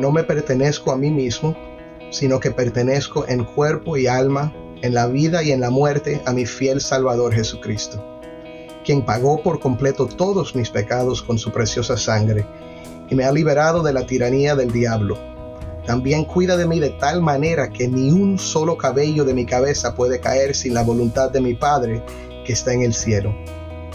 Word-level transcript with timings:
no 0.00 0.10
me 0.10 0.24
pertenezco 0.24 0.92
a 0.92 0.96
mí 0.96 1.10
mismo, 1.10 1.56
sino 2.10 2.40
que 2.40 2.50
pertenezco 2.50 3.26
en 3.28 3.44
cuerpo 3.44 3.96
y 3.96 4.06
alma, 4.06 4.52
en 4.82 4.94
la 4.94 5.06
vida 5.06 5.42
y 5.42 5.52
en 5.52 5.60
la 5.60 5.70
muerte 5.70 6.20
a 6.26 6.32
mi 6.32 6.46
fiel 6.46 6.80
Salvador 6.80 7.32
Jesucristo, 7.34 8.04
quien 8.84 9.04
pagó 9.04 9.42
por 9.42 9.60
completo 9.60 10.06
todos 10.06 10.54
mis 10.54 10.70
pecados 10.70 11.22
con 11.22 11.38
su 11.38 11.52
preciosa 11.52 11.96
sangre 11.96 12.46
y 13.08 13.14
me 13.14 13.24
ha 13.24 13.32
liberado 13.32 13.82
de 13.82 13.92
la 13.92 14.06
tiranía 14.06 14.54
del 14.54 14.72
diablo. 14.72 15.16
También 15.86 16.24
cuida 16.24 16.56
de 16.56 16.66
mí 16.66 16.80
de 16.80 16.90
tal 16.90 17.20
manera 17.20 17.70
que 17.70 17.88
ni 17.88 18.10
un 18.10 18.38
solo 18.38 18.76
cabello 18.76 19.24
de 19.24 19.34
mi 19.34 19.46
cabeza 19.46 19.94
puede 19.94 20.20
caer 20.20 20.54
sin 20.54 20.74
la 20.74 20.82
voluntad 20.82 21.30
de 21.30 21.40
mi 21.40 21.54
Padre 21.54 22.02
que 22.44 22.52
está 22.52 22.72
en 22.72 22.82
el 22.82 22.94
cielo. 22.94 23.34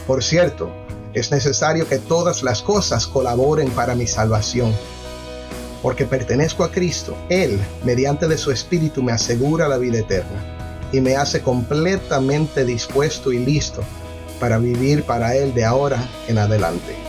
Por 0.07 0.23
cierto, 0.23 0.71
es 1.13 1.31
necesario 1.31 1.87
que 1.87 1.97
todas 1.97 2.43
las 2.43 2.61
cosas 2.61 3.07
colaboren 3.07 3.69
para 3.71 3.95
mi 3.95 4.07
salvación 4.07 4.73
porque 5.81 6.05
pertenezco 6.05 6.63
a 6.63 6.71
Cristo, 6.71 7.15
Él, 7.29 7.59
mediante 7.83 8.27
de 8.27 8.37
su 8.37 8.51
Espíritu, 8.51 9.01
me 9.01 9.11
asegura 9.11 9.67
la 9.67 9.77
vida 9.77 9.99
eterna 9.99 10.87
y 10.91 11.01
me 11.01 11.15
hace 11.15 11.41
completamente 11.41 12.65
dispuesto 12.65 13.31
y 13.31 13.39
listo 13.39 13.83
para 14.39 14.57
vivir 14.57 15.03
para 15.03 15.35
Él 15.35 15.53
de 15.53 15.65
ahora 15.65 16.03
en 16.27 16.37
adelante. 16.37 17.08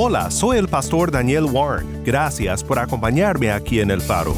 Hola, 0.00 0.30
soy 0.30 0.58
el 0.58 0.68
pastor 0.68 1.10
Daniel 1.10 1.46
Warren. 1.46 2.04
Gracias 2.04 2.62
por 2.62 2.78
acompañarme 2.78 3.50
aquí 3.50 3.80
en 3.80 3.90
El 3.90 4.00
Faro. 4.00 4.32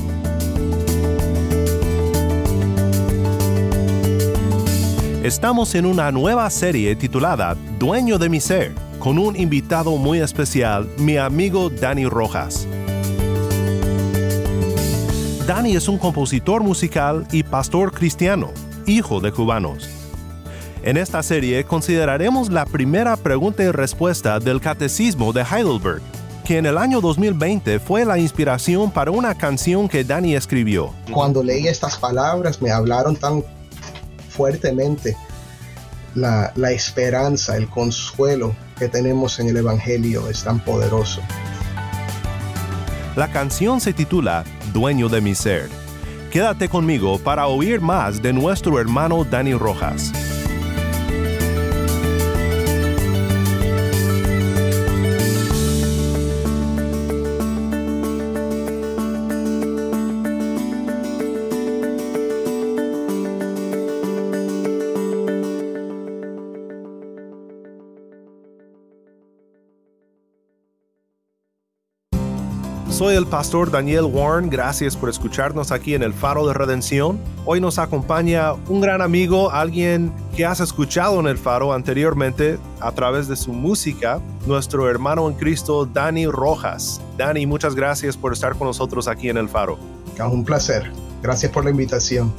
Estamos 5.22 5.74
en 5.74 5.84
una 5.84 6.10
nueva 6.12 6.48
serie 6.48 6.96
titulada 6.96 7.58
Dueño 7.78 8.16
de 8.16 8.30
mi 8.30 8.40
ser, 8.40 8.72
con 8.98 9.18
un 9.18 9.36
invitado 9.36 9.98
muy 9.98 10.20
especial, 10.20 10.88
mi 10.96 11.18
amigo 11.18 11.68
Dani 11.68 12.06
Rojas. 12.06 12.66
Dani 15.46 15.76
es 15.76 15.88
un 15.88 15.98
compositor 15.98 16.62
musical 16.62 17.26
y 17.32 17.42
pastor 17.42 17.92
cristiano, 17.92 18.50
hijo 18.86 19.20
de 19.20 19.30
cubanos. 19.30 19.89
En 20.82 20.96
esta 20.96 21.22
serie 21.22 21.64
consideraremos 21.64 22.50
la 22.50 22.64
primera 22.64 23.14
pregunta 23.16 23.62
y 23.62 23.70
respuesta 23.70 24.40
del 24.40 24.62
Catecismo 24.62 25.30
de 25.34 25.42
Heidelberg, 25.42 26.00
que 26.46 26.56
en 26.56 26.64
el 26.64 26.78
año 26.78 27.02
2020 27.02 27.78
fue 27.80 28.06
la 28.06 28.18
inspiración 28.18 28.90
para 28.90 29.10
una 29.10 29.34
canción 29.36 29.90
que 29.90 30.04
Dani 30.04 30.34
escribió. 30.34 30.94
Cuando 31.12 31.42
leí 31.42 31.68
estas 31.68 31.98
palabras 31.98 32.62
me 32.62 32.70
hablaron 32.70 33.14
tan 33.14 33.44
fuertemente 34.30 35.18
la, 36.14 36.50
la 36.56 36.70
esperanza, 36.72 37.58
el 37.58 37.68
consuelo 37.68 38.56
que 38.78 38.88
tenemos 38.88 39.38
en 39.38 39.50
el 39.50 39.58
Evangelio 39.58 40.30
es 40.30 40.42
tan 40.44 40.60
poderoso. 40.60 41.20
La 43.16 43.30
canción 43.30 43.82
se 43.82 43.92
titula 43.92 44.44
Dueño 44.72 45.10
de 45.10 45.20
mi 45.20 45.34
ser. 45.34 45.68
Quédate 46.32 46.70
conmigo 46.70 47.18
para 47.18 47.48
oír 47.48 47.82
más 47.82 48.22
de 48.22 48.32
nuestro 48.32 48.80
hermano 48.80 49.24
Dani 49.24 49.52
Rojas. 49.52 50.12
Soy 73.00 73.16
el 73.16 73.26
pastor 73.26 73.70
Daniel 73.70 74.04
Warren, 74.04 74.50
gracias 74.50 74.94
por 74.94 75.08
escucharnos 75.08 75.72
aquí 75.72 75.94
en 75.94 76.02
el 76.02 76.12
Faro 76.12 76.46
de 76.46 76.52
Redención. 76.52 77.18
Hoy 77.46 77.58
nos 77.58 77.78
acompaña 77.78 78.52
un 78.68 78.82
gran 78.82 79.00
amigo, 79.00 79.50
alguien 79.50 80.12
que 80.36 80.44
has 80.44 80.60
escuchado 80.60 81.18
en 81.18 81.26
el 81.26 81.38
Faro 81.38 81.72
anteriormente 81.72 82.58
a 82.78 82.92
través 82.92 83.26
de 83.26 83.36
su 83.36 83.54
música, 83.54 84.20
nuestro 84.46 84.86
hermano 84.86 85.26
en 85.30 85.34
Cristo, 85.34 85.86
Dani 85.86 86.26
Rojas. 86.26 87.00
Dani, 87.16 87.46
muchas 87.46 87.74
gracias 87.74 88.18
por 88.18 88.34
estar 88.34 88.54
con 88.54 88.66
nosotros 88.66 89.08
aquí 89.08 89.30
en 89.30 89.38
el 89.38 89.48
Faro. 89.48 89.78
Un 90.30 90.44
placer, 90.44 90.92
gracias 91.22 91.50
por 91.50 91.64
la 91.64 91.70
invitación. 91.70 92.30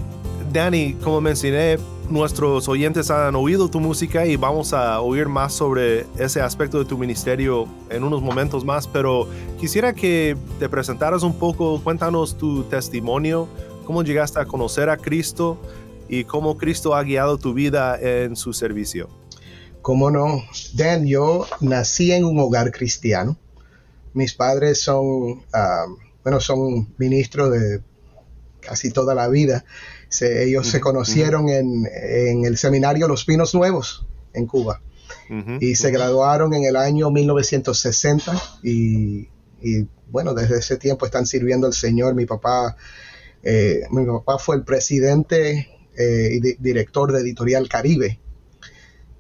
Dani, 0.53 0.93
como 1.03 1.21
mencioné, 1.21 1.79
nuestros 2.11 2.67
oyentes 2.67 3.09
han 3.09 3.35
oído 3.35 3.69
tu 3.69 3.79
música 3.79 4.25
y 4.25 4.35
vamos 4.35 4.73
a 4.73 4.99
oír 5.01 5.27
más 5.27 5.53
sobre 5.53 6.05
ese 6.17 6.41
aspecto 6.41 6.79
de 6.79 6.85
tu 6.85 6.97
ministerio 6.97 7.67
en 7.89 8.03
unos 8.03 8.21
momentos 8.21 8.65
más, 8.65 8.87
pero 8.87 9.27
quisiera 9.59 9.93
que 9.93 10.35
te 10.59 10.67
presentaras 10.67 11.23
un 11.23 11.33
poco, 11.33 11.81
cuéntanos 11.81 12.37
tu 12.37 12.63
testimonio, 12.63 13.47
cómo 13.85 14.03
llegaste 14.03 14.39
a 14.39 14.45
conocer 14.45 14.89
a 14.89 14.97
Cristo 14.97 15.59
y 16.09 16.25
cómo 16.25 16.57
Cristo 16.57 16.95
ha 16.95 17.03
guiado 17.03 17.37
tu 17.37 17.53
vida 17.53 17.97
en 17.99 18.35
su 18.35 18.53
servicio. 18.53 19.09
Cómo 19.81 20.11
no, 20.11 20.43
Dan, 20.73 21.07
yo 21.07 21.47
nací 21.61 22.11
en 22.11 22.25
un 22.25 22.39
hogar 22.39 22.71
cristiano. 22.71 23.37
Mis 24.13 24.33
padres 24.33 24.81
son, 24.81 25.05
uh, 25.05 25.97
bueno, 26.23 26.39
son 26.39 26.93
ministros 26.97 27.51
de 27.51 27.81
casi 28.59 28.91
toda 28.91 29.15
la 29.15 29.27
vida 29.27 29.65
se, 30.11 30.43
ellos 30.43 30.67
se 30.67 30.81
conocieron 30.81 31.47
en, 31.47 31.87
en, 31.89 32.43
el 32.45 32.57
seminario 32.57 33.07
Los 33.07 33.23
Pinos 33.23 33.55
Nuevos 33.55 34.05
en 34.33 34.45
Cuba 34.45 34.81
y 35.61 35.75
se 35.75 35.91
graduaron 35.91 36.53
en 36.53 36.65
el 36.65 36.75
año 36.75 37.09
1960 37.09 38.33
y, 38.63 39.29
y, 39.61 39.87
bueno, 40.09 40.33
desde 40.33 40.59
ese 40.59 40.75
tiempo 40.75 41.05
están 41.05 41.25
sirviendo 41.25 41.67
al 41.67 41.73
Señor. 41.73 42.13
Mi 42.15 42.25
papá, 42.25 42.75
eh, 43.41 43.83
mi 43.91 44.05
papá 44.05 44.37
fue 44.37 44.57
el 44.57 44.63
presidente 44.63 45.69
eh, 45.97 46.29
y 46.33 46.41
di 46.41 46.57
director 46.59 47.13
de 47.13 47.21
Editorial 47.21 47.69
Caribe, 47.69 48.19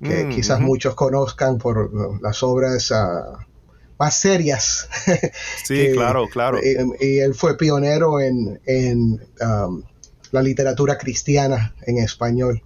que 0.03 0.27
quizás 0.27 0.59
muchos 0.59 0.93
conozcan 0.95 1.57
por 1.57 2.21
las 2.21 2.43
obras... 2.43 2.91
Uh, 2.91 3.51
más 3.97 4.15
serias. 4.15 4.89
Sí, 5.63 5.75
que, 5.75 5.91
claro, 5.91 6.27
claro. 6.27 6.57
Y, 6.57 7.05
y, 7.05 7.19
él 7.19 7.35
fue 7.35 7.55
pionero 7.55 8.19
en, 8.19 8.59
en 8.65 9.21
um, 9.39 9.83
la 10.31 10.41
literatura 10.41 10.97
cristiana 10.97 11.75
en 11.85 11.97
español. 11.97 12.63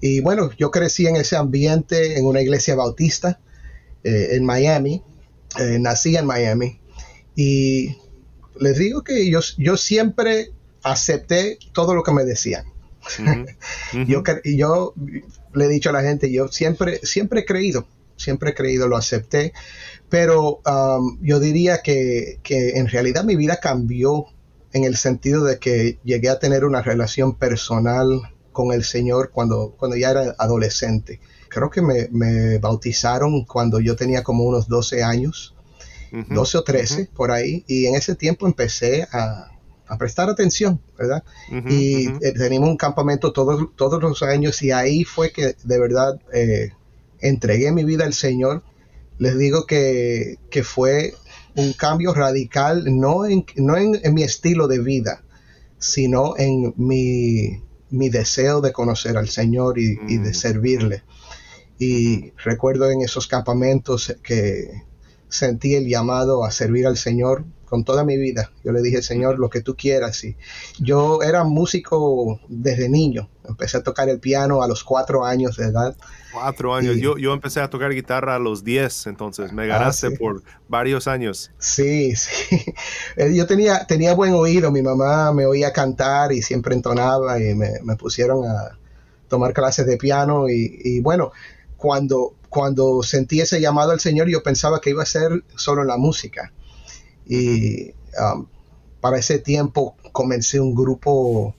Y 0.00 0.20
bueno, 0.20 0.50
yo 0.58 0.70
crecí 0.70 1.06
en 1.06 1.16
ese 1.16 1.36
ambiente 1.36 2.18
en 2.18 2.24
una 2.24 2.40
iglesia 2.40 2.74
bautista 2.74 3.40
eh, 4.02 4.28
en 4.32 4.44
Miami, 4.44 5.02
eh, 5.58 5.78
nací 5.78 6.16
en 6.16 6.26
Miami 6.26 6.80
y 7.36 7.96
les 8.58 8.78
digo 8.78 9.02
que 9.02 9.28
yo, 9.30 9.40
yo 9.58 9.76
siempre 9.76 10.52
acepté 10.82 11.58
todo 11.72 11.94
lo 11.94 12.02
que 12.02 12.12
me 12.12 12.24
decían. 12.24 12.64
Uh 12.66 13.22
-huh. 13.22 13.56
Uh 13.92 13.96
-huh. 13.96 14.06
yo, 14.06 14.22
yo 14.44 14.94
le 15.54 15.64
he 15.64 15.68
dicho 15.68 15.90
a 15.90 15.92
la 15.92 16.02
gente, 16.02 16.30
yo 16.30 16.48
siempre, 16.48 17.00
siempre 17.02 17.40
he 17.40 17.44
creído, 17.44 17.86
siempre 18.16 18.50
he 18.50 18.54
creído, 18.54 18.88
lo 18.88 18.96
acepté, 18.96 19.52
pero 20.08 20.60
um, 20.66 21.18
yo 21.22 21.40
diría 21.40 21.82
que, 21.82 22.38
que 22.42 22.78
en 22.78 22.88
realidad 22.88 23.24
mi 23.24 23.36
vida 23.36 23.58
cambió 23.60 24.26
en 24.72 24.84
el 24.84 24.96
sentido 24.96 25.44
de 25.44 25.58
que 25.58 25.98
llegué 26.04 26.28
a 26.28 26.38
tener 26.38 26.64
una 26.64 26.82
relación 26.82 27.34
personal 27.34 28.22
con 28.52 28.72
el 28.72 28.84
Señor 28.84 29.30
cuando, 29.30 29.74
cuando 29.78 29.96
ya 29.96 30.10
era 30.10 30.34
adolescente. 30.38 31.20
Creo 31.48 31.70
que 31.70 31.82
me, 31.82 32.08
me 32.10 32.58
bautizaron 32.58 33.44
cuando 33.44 33.80
yo 33.80 33.96
tenía 33.96 34.22
como 34.22 34.44
unos 34.44 34.68
12 34.68 35.02
años, 35.02 35.54
uh 36.12 36.18
-huh, 36.18 36.34
12 36.34 36.58
o 36.58 36.64
13 36.64 36.94
uh 36.94 36.98
-huh. 36.98 37.08
por 37.10 37.30
ahí, 37.30 37.64
y 37.66 37.86
en 37.86 37.94
ese 37.94 38.14
tiempo 38.14 38.46
empecé 38.46 39.08
a, 39.12 39.46
prestar 39.98 40.30
atención, 40.30 40.80
¿verdad? 40.96 41.24
Y 41.68 42.06
eh, 42.24 42.32
teníamos 42.32 42.68
un 42.68 42.76
campamento 42.76 43.32
todos, 43.32 43.70
todos 43.74 44.00
los 44.00 44.22
años 44.22 44.62
y 44.62 44.70
ahí 44.70 45.02
fue 45.02 45.32
que 45.32 45.56
de 45.64 45.80
verdad 45.80 46.20
eh, 46.32 46.70
entregué 47.18 47.72
mi 47.72 47.82
vida 47.82 48.04
al 48.04 48.14
Señor. 48.14 48.62
Les 49.18 49.36
digo 49.36 49.66
que, 49.66 50.38
que 50.48 50.62
fue 50.62 51.14
un 51.56 51.72
cambio 51.72 52.12
radical, 52.14 52.84
no 52.98 53.26
en, 53.26 53.44
no 53.56 53.76
en, 53.76 53.98
en 54.02 54.14
mi 54.14 54.22
estilo 54.22 54.68
de 54.68 54.80
vida, 54.80 55.22
sino 55.78 56.34
en 56.36 56.74
mi, 56.76 57.62
mi 57.90 58.08
deseo 58.08 58.60
de 58.60 58.72
conocer 58.72 59.16
al 59.16 59.28
Señor 59.28 59.78
y, 59.78 59.98
y 60.08 60.18
de 60.18 60.30
Mm. 60.30 60.34
servirle. 60.34 61.02
Y 61.78 62.32
recuerdo 62.44 62.90
en 62.90 63.00
esos 63.00 63.26
campamentos 63.26 64.14
que 64.22 64.82
sentí 65.28 65.74
el 65.74 65.88
llamado 65.88 66.44
a 66.44 66.50
servir 66.50 66.86
al 66.86 66.96
Señor 66.96 67.44
con 67.70 67.84
toda 67.84 68.04
mi 68.04 68.18
vida. 68.18 68.50
Yo 68.64 68.72
le 68.72 68.82
dije, 68.82 69.00
Señor, 69.00 69.38
lo 69.38 69.48
que 69.48 69.62
tú 69.62 69.76
quieras. 69.76 70.22
Y 70.24 70.36
yo 70.80 71.22
era 71.22 71.44
músico 71.44 72.40
desde 72.48 72.88
niño. 72.88 73.30
Empecé 73.48 73.78
a 73.78 73.82
tocar 73.82 74.08
el 74.08 74.18
piano 74.18 74.62
a 74.62 74.68
los 74.68 74.82
cuatro 74.84 75.24
años 75.24 75.56
de 75.56 75.66
edad. 75.66 75.96
Cuatro 76.32 76.74
años. 76.74 76.96
Y- 76.96 77.00
Yo, 77.00 77.16
yo 77.16 77.32
empecé 77.32 77.60
a 77.60 77.70
tocar 77.70 77.92
guitarra 77.92 78.34
a 78.34 78.38
los 78.40 78.64
10, 78.64 79.06
entonces 79.06 79.52
me 79.52 79.62
Ah, 79.64 79.78
ganaste 79.78 80.10
sí. 80.10 80.16
por 80.16 80.42
varios 80.68 81.06
años. 81.08 81.50
Sí, 81.58 82.14
sí. 82.16 82.56
Eh, 83.16 83.34
Yo 83.34 83.46
tenía, 83.46 83.86
tenía 83.86 84.14
buen 84.14 84.34
oído. 84.34 84.70
Mi 84.72 84.82
mamá 84.82 85.32
me 85.32 85.46
oía 85.46 85.72
cantar 85.72 86.32
y 86.32 86.42
siempre 86.42 86.74
entonaba 86.74 87.40
y 87.40 87.54
me, 87.54 87.70
me 87.84 87.94
pusieron 87.96 88.44
a 88.46 88.76
tomar 89.28 89.52
clases 89.52 89.86
de 89.86 89.96
piano. 89.96 90.48
Y, 90.48 90.80
y 90.84 91.00
bueno, 91.00 91.30
cuando, 91.76 92.34
cuando 92.48 93.02
sentí 93.04 93.40
ese 93.40 93.60
llamado 93.60 93.92
al 93.92 94.00
Señor, 94.00 94.28
yo 94.28 94.42
pensaba 94.42 94.80
que 94.80 94.90
iba 94.90 95.04
a 95.04 95.06
ser 95.06 95.44
solo 95.54 95.82
en 95.82 95.88
la 95.88 95.96
música. 95.96 96.52
Y 97.30 97.92
um, 98.18 98.46
para 99.00 99.18
ese 99.18 99.38
tiempo 99.38 99.96
comencé 100.10 100.58
un 100.58 100.74
grupo, 100.74 101.54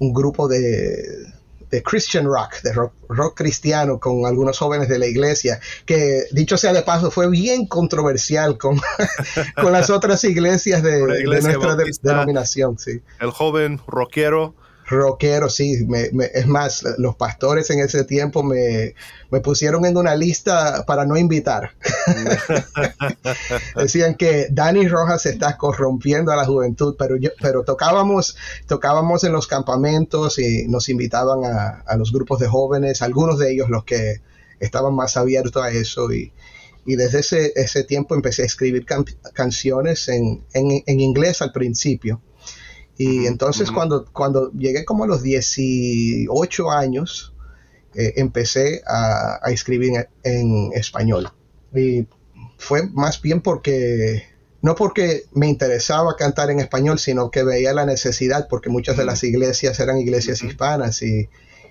un 0.00 0.12
grupo 0.12 0.48
de, 0.48 1.32
de 1.70 1.82
Christian 1.82 2.26
rock, 2.26 2.60
de 2.62 2.72
rock, 2.72 2.92
rock 3.08 3.36
cristiano 3.36 4.00
con 4.00 4.26
algunos 4.26 4.58
jóvenes 4.58 4.88
de 4.88 4.98
la 4.98 5.06
iglesia, 5.06 5.60
que 5.86 6.24
dicho 6.32 6.56
sea 6.58 6.72
de 6.72 6.82
paso 6.82 7.12
fue 7.12 7.30
bien 7.30 7.66
controversial 7.66 8.58
con, 8.58 8.80
con 9.62 9.72
las 9.72 9.90
otras 9.90 10.24
iglesias 10.24 10.82
de, 10.82 11.06
de 11.06 11.24
nuestra 11.24 11.56
bautista. 11.56 12.10
denominación, 12.10 12.78
sí. 12.78 13.00
El 13.20 13.30
joven 13.30 13.80
rockero. 13.86 14.54
Rockero, 14.88 15.48
sí. 15.48 15.84
Me- 15.86 16.10
me- 16.12 16.30
es 16.34 16.46
más, 16.46 16.84
los 16.98 17.16
pastores 17.16 17.70
en 17.70 17.80
ese 17.80 18.04
tiempo 18.04 18.42
me, 18.42 18.94
me 19.30 19.40
pusieron 19.40 19.84
en 19.86 19.96
una 19.96 20.14
lista 20.16 20.84
para 20.86 21.04
no 21.06 21.16
invitar. 21.16 21.72
Decían 23.76 24.14
que 24.14 24.48
Dani 24.50 24.88
Rojas 24.88 25.22
se 25.22 25.30
está 25.30 25.56
corrompiendo 25.56 26.32
a 26.32 26.36
la 26.36 26.44
juventud, 26.44 26.96
pero 26.98 27.16
yo, 27.16 27.30
pero 27.40 27.62
tocábamos, 27.64 28.36
tocábamos 28.66 29.24
en 29.24 29.32
los 29.32 29.46
campamentos 29.46 30.38
y 30.38 30.66
nos 30.68 30.88
invitaban 30.88 31.44
a, 31.44 31.82
a 31.86 31.96
los 31.96 32.12
grupos 32.12 32.38
de 32.40 32.48
jóvenes, 32.48 33.02
algunos 33.02 33.38
de 33.38 33.52
ellos 33.52 33.68
los 33.68 33.84
que 33.84 34.20
estaban 34.60 34.94
más 34.94 35.16
abiertos 35.16 35.62
a 35.62 35.70
eso 35.70 36.12
y, 36.12 36.32
y 36.86 36.96
desde 36.96 37.20
ese, 37.20 37.52
ese 37.56 37.84
tiempo 37.84 38.14
empecé 38.14 38.42
a 38.42 38.46
escribir 38.46 38.84
can- 38.84 39.04
canciones 39.34 40.08
en, 40.08 40.44
en, 40.54 40.82
en 40.86 41.00
inglés 41.00 41.42
al 41.42 41.52
principio. 41.52 42.20
Y 42.98 43.26
entonces 43.26 43.70
cuando, 43.70 44.06
cuando 44.12 44.52
llegué 44.52 44.84
como 44.84 45.04
a 45.04 45.06
los 45.06 45.22
18 45.22 46.70
años, 46.70 47.34
eh, 47.94 48.14
empecé 48.16 48.82
a, 48.86 49.38
a 49.42 49.50
escribir 49.50 49.92
en, 49.94 50.06
en 50.24 50.72
español. 50.74 51.30
Y 51.74 52.06
fue 52.58 52.88
más 52.88 53.20
bien 53.22 53.40
porque, 53.40 54.24
no 54.62 54.74
porque 54.74 55.24
me 55.32 55.48
interesaba 55.48 56.16
cantar 56.16 56.50
en 56.50 56.60
español, 56.60 56.98
sino 56.98 57.30
que 57.30 57.42
veía 57.44 57.72
la 57.74 57.86
necesidad, 57.86 58.46
porque 58.48 58.70
muchas 58.70 58.96
de 58.96 59.04
las 59.04 59.24
iglesias 59.24 59.78
eran 59.80 59.98
iglesias 59.98 60.42
hispanas 60.42 61.02
y, 61.02 61.28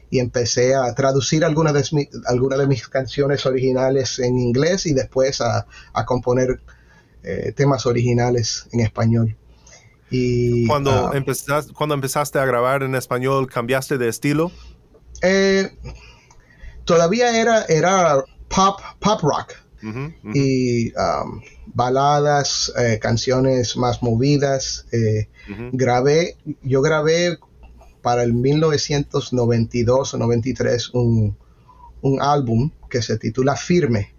y 0.10 0.20
empecé 0.20 0.76
a 0.76 0.94
traducir 0.96 1.46
algunas 1.46 1.74
de, 1.74 1.84
mi- 1.96 2.10
algunas 2.26 2.60
de 2.60 2.68
mis 2.68 2.88
canciones 2.88 3.46
originales 3.46 4.20
en 4.20 4.38
inglés 4.38 4.86
y 4.86 4.94
después 4.94 5.42
a, 5.42 5.66
a 5.94 6.06
componer 6.06 6.62
eh, 7.24 7.54
temas 7.56 7.86
originales 7.86 8.68
en 8.74 8.82
español. 8.82 9.38
Y, 10.12 10.68
Cuando, 10.68 10.92
ah, 10.92 11.12
empezaste, 11.16 11.74
cuando 11.74 11.96
empezaste 11.96 12.38
a 12.38 12.46
grabar 12.46 12.84
en 12.84 12.96
español, 12.96 13.48
¿cambiaste 13.50 13.98
de 13.98 14.10
estilo? 14.10 14.52
eh, 15.22 15.70
todavía 16.84 17.40
era, 17.40 17.64
era 17.66 18.24
pop, 18.50 18.80
pop 19.00 19.22
rock. 19.22 19.54
Y 20.36 20.92
um, 20.94 21.42
baladas, 21.66 22.72
eh, 22.78 23.00
canciones 23.02 23.76
más 23.78 24.04
movidas. 24.04 24.86
eh, 24.92 25.28
grabé, 25.72 26.38
yo 26.62 26.84
grabé 26.84 27.40
para 28.04 28.22
el 28.24 28.34
1992 28.34 30.14
o 30.14 30.18
93 30.18 30.90
un, 30.94 31.36
un 32.02 32.22
álbum 32.22 32.70
que 32.92 33.02
se 33.02 33.18
titula 33.18 33.56
Firme 33.56 34.14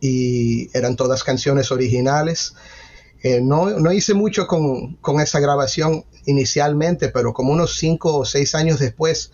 y 0.00 0.76
eran 0.76 0.96
todas 0.96 1.24
canciones 1.24 1.72
originales. 1.72 2.54
Eh, 3.22 3.40
no, 3.40 3.70
no 3.80 3.92
hice 3.92 4.14
mucho 4.14 4.46
con, 4.46 4.94
con 4.96 5.20
esa 5.20 5.40
grabación 5.40 6.04
inicialmente, 6.26 7.08
pero 7.08 7.32
como 7.32 7.52
unos 7.52 7.76
cinco 7.76 8.16
o 8.16 8.24
seis 8.24 8.54
años 8.54 8.78
después 8.78 9.32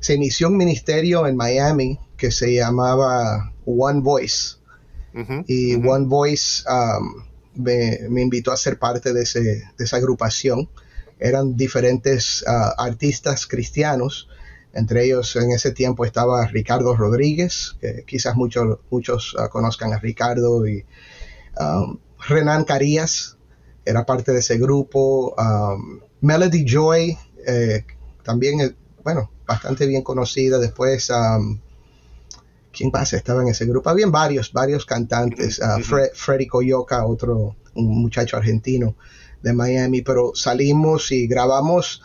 se 0.00 0.14
inició 0.14 0.48
un 0.48 0.56
ministerio 0.56 1.26
en 1.26 1.36
Miami 1.36 1.98
que 2.16 2.30
se 2.30 2.52
llamaba 2.52 3.52
One 3.64 4.00
Voice 4.00 4.56
y. 5.46 5.74
One 5.76 6.06
Voice 6.06 6.64
um, 6.68 7.24
me, 7.54 8.00
me 8.10 8.22
invitó 8.22 8.52
a 8.52 8.56
ser 8.56 8.78
parte 8.78 9.12
de, 9.12 9.22
ese, 9.22 9.40
de 9.40 9.84
esa 9.84 9.96
agrupación. 9.96 10.68
Eran 11.18 11.56
diferentes 11.56 12.42
uh, 12.46 12.80
artistas 12.82 13.46
cristianos, 13.46 14.28
entre 14.74 15.04
ellos 15.04 15.36
en 15.36 15.52
ese 15.52 15.70
tiempo 15.70 16.04
estaba 16.04 16.46
Ricardo 16.48 16.96
Rodríguez, 16.96 17.76
que 17.80 18.04
quizás 18.06 18.34
muchos, 18.34 18.78
muchos 18.90 19.34
uh, 19.34 19.48
conozcan 19.48 19.92
a 19.92 19.98
Ricardo, 19.98 20.66
y 20.66 20.84
um, 21.60 21.98
Renan 22.28 22.64
Carías 22.64 23.36
era 23.84 24.04
parte 24.06 24.32
de 24.32 24.38
ese 24.38 24.58
grupo, 24.58 25.34
um, 25.36 26.00
Melody 26.20 26.64
Joy, 26.66 27.18
eh, 27.46 27.84
también, 28.22 28.60
eh, 28.60 28.74
bueno, 29.04 29.30
bastante 29.46 29.86
bien 29.86 30.02
conocida, 30.02 30.58
después... 30.58 31.10
um, 31.10 31.60
¿Quién 32.74 32.90
más 32.90 33.12
estaba 33.12 33.42
en 33.42 33.48
ese 33.48 33.66
grupo? 33.66 33.90
Habían 33.90 34.10
varios, 34.10 34.50
varios 34.50 34.86
cantantes. 34.86 35.58
Ujú. 35.58 35.82
Fre- 35.96 36.10
Freddy 36.14 36.46
Coyoca, 36.46 37.04
otro 37.04 37.56
un 37.74 38.00
muchacho 38.00 38.38
argentino 38.38 38.96
de 39.42 39.52
Miami, 39.52 40.00
pero 40.00 40.32
salimos 40.34 41.12
y 41.12 41.26
grabamos, 41.26 42.02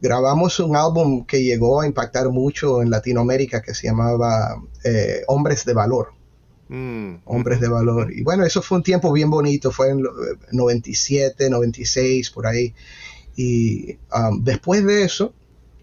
grabamos 0.00 0.58
un 0.58 0.74
álbum 0.74 1.24
que 1.26 1.44
llegó 1.44 1.80
a 1.80 1.86
impactar 1.86 2.28
mucho 2.30 2.82
en 2.82 2.90
Latinoamérica 2.90 3.62
que 3.62 3.72
se 3.72 3.86
llamaba 3.86 4.60
eh, 4.82 5.22
Hombres 5.28 5.64
de 5.64 5.74
Valor. 5.74 6.12
Mm, 6.70 7.22
Hombres 7.24 7.60
de 7.60 7.68
Valor. 7.68 8.12
Y 8.12 8.22
bueno, 8.22 8.44
eso 8.44 8.62
fue 8.62 8.78
un 8.78 8.84
tiempo 8.84 9.12
bien 9.12 9.28
bonito, 9.28 9.72
fue 9.72 9.90
en 9.90 10.04
lo- 10.04 10.12
97, 10.52 11.50
96, 11.50 12.30
por 12.30 12.46
ahí. 12.46 12.74
Y 13.36 13.98
um, 14.14 14.42
después 14.44 14.84
de 14.84 15.02
eso, 15.02 15.34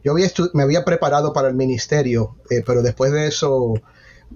yo 0.03 0.13
había 0.13 0.31
me 0.53 0.63
había 0.63 0.85
preparado 0.85 1.33
para 1.33 1.49
el 1.49 1.55
ministerio, 1.55 2.37
eh, 2.49 2.63
pero 2.65 2.81
después 2.81 3.11
de 3.11 3.27
eso, 3.27 3.73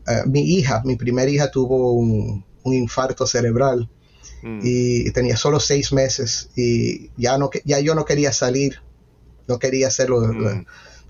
eh, 0.08 0.24
mi 0.26 0.42
hija, 0.42 0.82
mi 0.84 0.98
primera 0.98 1.30
hija 1.32 1.50
tuvo 1.52 1.94
un, 1.94 2.44
un 2.64 2.74
infarto 2.74 3.26
cerebral 3.26 3.90
mm. 4.44 4.60
y 4.62 5.12
tenía 5.12 5.38
solo 5.38 5.62
seis 5.62 5.94
meses 5.94 6.50
y 6.58 7.12
ya, 7.16 7.38
no, 7.38 7.50
ya 7.64 7.80
yo 7.80 7.96
no 7.96 8.04
quería 8.04 8.34
salir, 8.34 8.82
no 9.48 9.58
quería 9.58 9.88
hacer 9.88 10.10
los, 10.10 10.28
Mm. 10.28 10.66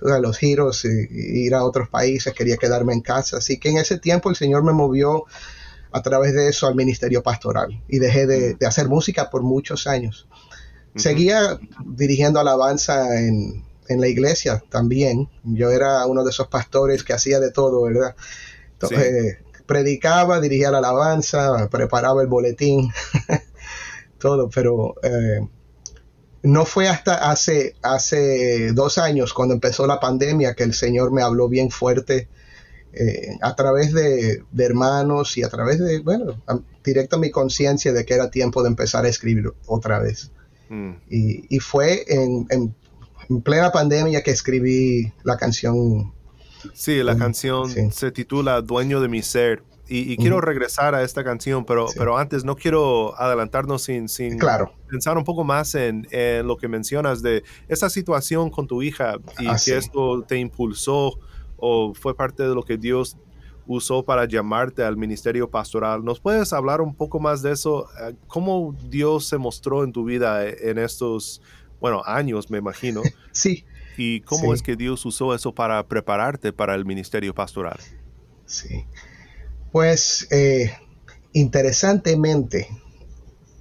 Sea, 0.08 0.20
los 0.20 0.38
giros 0.38 0.86
ir 0.86 1.54
a 1.54 1.64
otros 1.64 1.90
países, 1.90 2.34
quería 2.34 2.58
quedarme 2.58 2.94
en 2.94 3.02
casa. 3.02 3.38
Así 3.38 3.60
que 3.60 3.70
en 3.70 3.78
ese 3.78 3.98
tiempo 3.98 4.30
el 4.30 4.36
Señor 4.36 4.64
me 4.64 4.74
movió 4.74 5.26
a 5.92 6.02
través 6.02 6.34
de 6.34 6.48
eso 6.48 6.68
al 6.68 6.76
ministerio 6.76 7.22
pastoral 7.22 7.84
y 7.88 8.00
dejé 8.00 8.26
de, 8.26 8.54
de 8.56 8.66
hacer 8.66 8.88
música 8.88 9.30
por 9.30 9.44
muchos 9.44 9.88
años. 9.88 10.28
Seguía 10.96 11.58
dirigiendo 11.86 12.40
alabanza 12.40 13.20
en, 13.20 13.64
en 13.92 14.02
la 14.02 14.08
iglesia 14.08 14.64
también. 14.70 15.30
Yo 15.44 15.70
era 15.72 16.06
uno 16.06 16.24
de 16.24 16.32
esos 16.32 16.48
pastores 16.48 17.04
que 17.04 17.14
hacía 17.14 17.40
de 17.40 17.52
todo, 17.52 17.84
¿verdad? 17.84 18.16
Entonces, 18.74 19.38
predicaba, 19.66 20.40
dirigía 20.40 20.72
la 20.72 20.80
alabanza, 20.80 21.70
preparaba 21.70 22.22
el 22.22 22.28
boletín, 22.28 22.92
todo, 24.18 24.50
pero 24.50 24.96
eh, 25.04 25.48
no 26.44 26.66
fue 26.66 26.88
hasta 26.88 27.30
hace, 27.32 27.76
hace 27.82 28.72
dos 28.74 28.98
años, 28.98 29.34
cuando 29.34 29.54
empezó 29.54 29.86
la 29.88 30.00
pandemia, 30.00 30.54
que 30.56 30.64
el 30.64 30.74
Señor 30.74 31.12
me 31.12 31.22
habló 31.22 31.48
bien 31.48 31.70
fuerte 31.70 32.28
eh, 32.94 33.38
a 33.42 33.56
través 33.56 33.94
de, 33.94 34.44
de 34.52 34.66
hermanos 34.66 35.38
y 35.38 35.44
a 35.44 35.50
través 35.50 35.80
de, 35.80 36.00
bueno, 36.00 36.42
a- 36.48 36.60
directo 36.84 37.16
a 37.16 37.20
mi 37.20 37.30
conciencia 37.32 37.94
de 37.94 38.06
que 38.06 38.14
era 38.16 38.30
tiempo 38.32 38.64
de 38.64 38.70
empezar 38.70 39.06
a 39.06 39.10
escribir 39.10 39.54
otra 39.68 40.00
vez. 40.00 40.32
Mm. 40.70 40.92
Y, 41.10 41.56
y 41.56 41.60
fue 41.60 42.04
en, 42.08 42.48
en- 42.50 42.76
en 43.30 43.42
plena 43.42 43.72
pandemia 43.72 44.24
que 44.24 44.32
escribí 44.32 45.14
la 45.24 45.38
canción. 45.38 46.12
Sí, 46.74 47.02
la 47.04 47.16
Mm, 47.16 47.20
canción 47.20 47.70
sí. 47.70 47.90
se 47.92 48.12
titula 48.12 48.62
Dueño 48.62 49.00
de 49.00 49.08
mi 49.08 49.22
ser 49.22 49.64
y, 49.94 50.18
quiero 50.18 50.40
regresar 50.40 50.96
a 50.96 51.04
esta 51.04 51.24
canción, 51.24 51.66
pero, 51.66 51.88
pero 51.98 52.18
antes 52.18 52.46
no 52.46 52.56
quiero 52.56 53.14
adelantarnos 53.20 53.84
sin, 53.84 54.08
sin 54.08 54.38
claro. 54.40 54.74
pensar 54.88 55.18
un 55.18 55.26
poco 55.26 55.44
más 55.44 55.76
en, 55.76 56.08
lo 56.46 56.56
que 56.56 56.68
mencionas 56.70 57.22
de 57.22 57.44
esa 57.68 57.90
situación 57.90 58.50
con 58.50 58.68
tu 58.68 58.82
hija 58.82 59.16
y 59.38 59.48
Ah, 59.48 59.54
que 59.54 59.60
sí. 59.60 59.72
esto 59.74 60.24
te 60.24 60.38
impulsó 60.38 61.20
o 61.58 61.94
fue 61.94 62.16
parte 62.16 62.44
de 62.44 62.56
lo 62.56 62.64
que 62.64 62.78
Dios 62.78 63.18
usó 63.68 64.04
para 64.04 64.26
llamarte 64.26 64.84
al 64.84 64.96
ministerio 64.98 65.50
pastoral. 65.50 66.04
¿Nos 66.04 66.20
puedes 66.20 66.54
hablar 66.54 66.82
un 66.82 66.96
poco 66.96 67.20
más 67.20 67.42
de 67.42 67.52
eso? 67.52 67.88
Eh, 68.02 68.16
¿Cómo 68.28 68.76
Dios 68.90 69.28
se 69.28 69.38
mostró 69.38 69.84
en 69.84 69.92
tu 69.92 70.04
vida 70.06 70.48
en 70.48 70.78
estos, 70.78 71.42
bueno, 71.80 72.02
años, 72.06 72.50
me 72.50 72.58
imagino? 72.60 73.02
Sí, 73.34 73.66
¿Y 73.98 74.22
cómo 74.22 74.48
Sí. 74.48 74.54
es 74.54 74.62
que 74.62 74.76
Dios 74.76 75.06
usó 75.06 75.36
eso 75.36 75.54
para 75.54 75.86
prepararte 75.86 76.54
para 76.54 76.76
el 76.76 76.86
ministerio 76.86 77.34
pastoral? 77.36 77.80
sí. 78.46 78.86
Pues 79.72 80.28
eh, 80.32 80.74
interesantemente, 81.34 82.68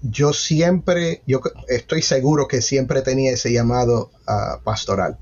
yo 0.02 0.32
siempre, 0.32 1.22
yo 1.26 1.40
estoy 1.68 2.02
seguro 2.02 2.48
que 2.48 2.62
siempre 2.62 3.02
tenía 3.02 3.32
ese 3.32 3.52
llamado 3.52 4.10
ah, 4.26 4.60
pastoral. 4.64 5.18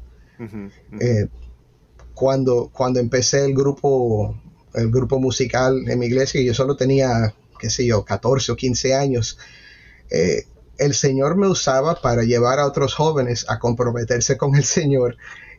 Eh, 1.00 1.26
cuando, 2.14 2.70
cuando 2.72 3.00
empecé 3.00 3.44
el 3.44 3.54
grupo, 3.54 4.40
el 4.74 4.90
grupo 4.90 5.18
musical 5.18 5.84
en 5.88 5.98
mi 5.98 6.06
iglesia, 6.06 6.40
yo 6.40 6.54
solo 6.54 6.76
tenía, 6.76 7.34
qué 7.58 7.70
sé 7.70 7.84
yo, 7.84 8.04
14 8.04 8.52
o 8.52 8.56
15 8.56 8.94
años, 8.94 9.38
eh, 10.10 10.44
el 10.78 10.94
Señor 10.94 11.36
me 11.36 11.48
usaba 11.48 12.00
para 12.00 12.22
llevar 12.22 12.60
a 12.60 12.66
otros 12.66 12.94
jóvenes 12.94 13.44
a 13.48 13.58
comprometerse 13.58 14.36
con 14.36 14.54
el 14.54 14.64
Señor 14.64 15.16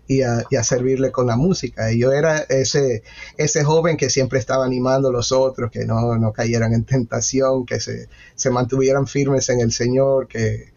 y 0.10 0.24
a, 0.24 0.44
y 0.50 0.56
a 0.56 0.64
servirle 0.64 1.12
con 1.12 1.28
la 1.28 1.36
música. 1.38 1.92
Y 1.92 2.00
yo 2.00 2.12
era 2.12 2.40
ese, 2.50 3.04
ese 3.38 3.64
joven 3.64 3.96
que 3.96 4.10
siempre 4.10 4.40
estaba 4.40 4.66
animando 4.66 5.10
a 5.10 5.12
los 5.12 5.32
otros, 5.32 5.70
que 5.72 5.86
no, 5.86 6.18
no 6.18 6.34
cayeran 6.34 6.74
en 6.74 6.84
tentación, 6.84 7.64
que 7.66 7.80
se, 7.80 8.10
se 8.36 8.50
mantuvieran 8.50 9.06
firmes 9.06 9.48
en 9.50 9.62
el 9.62 9.72
Señor, 9.72 10.28
que, 10.28 10.74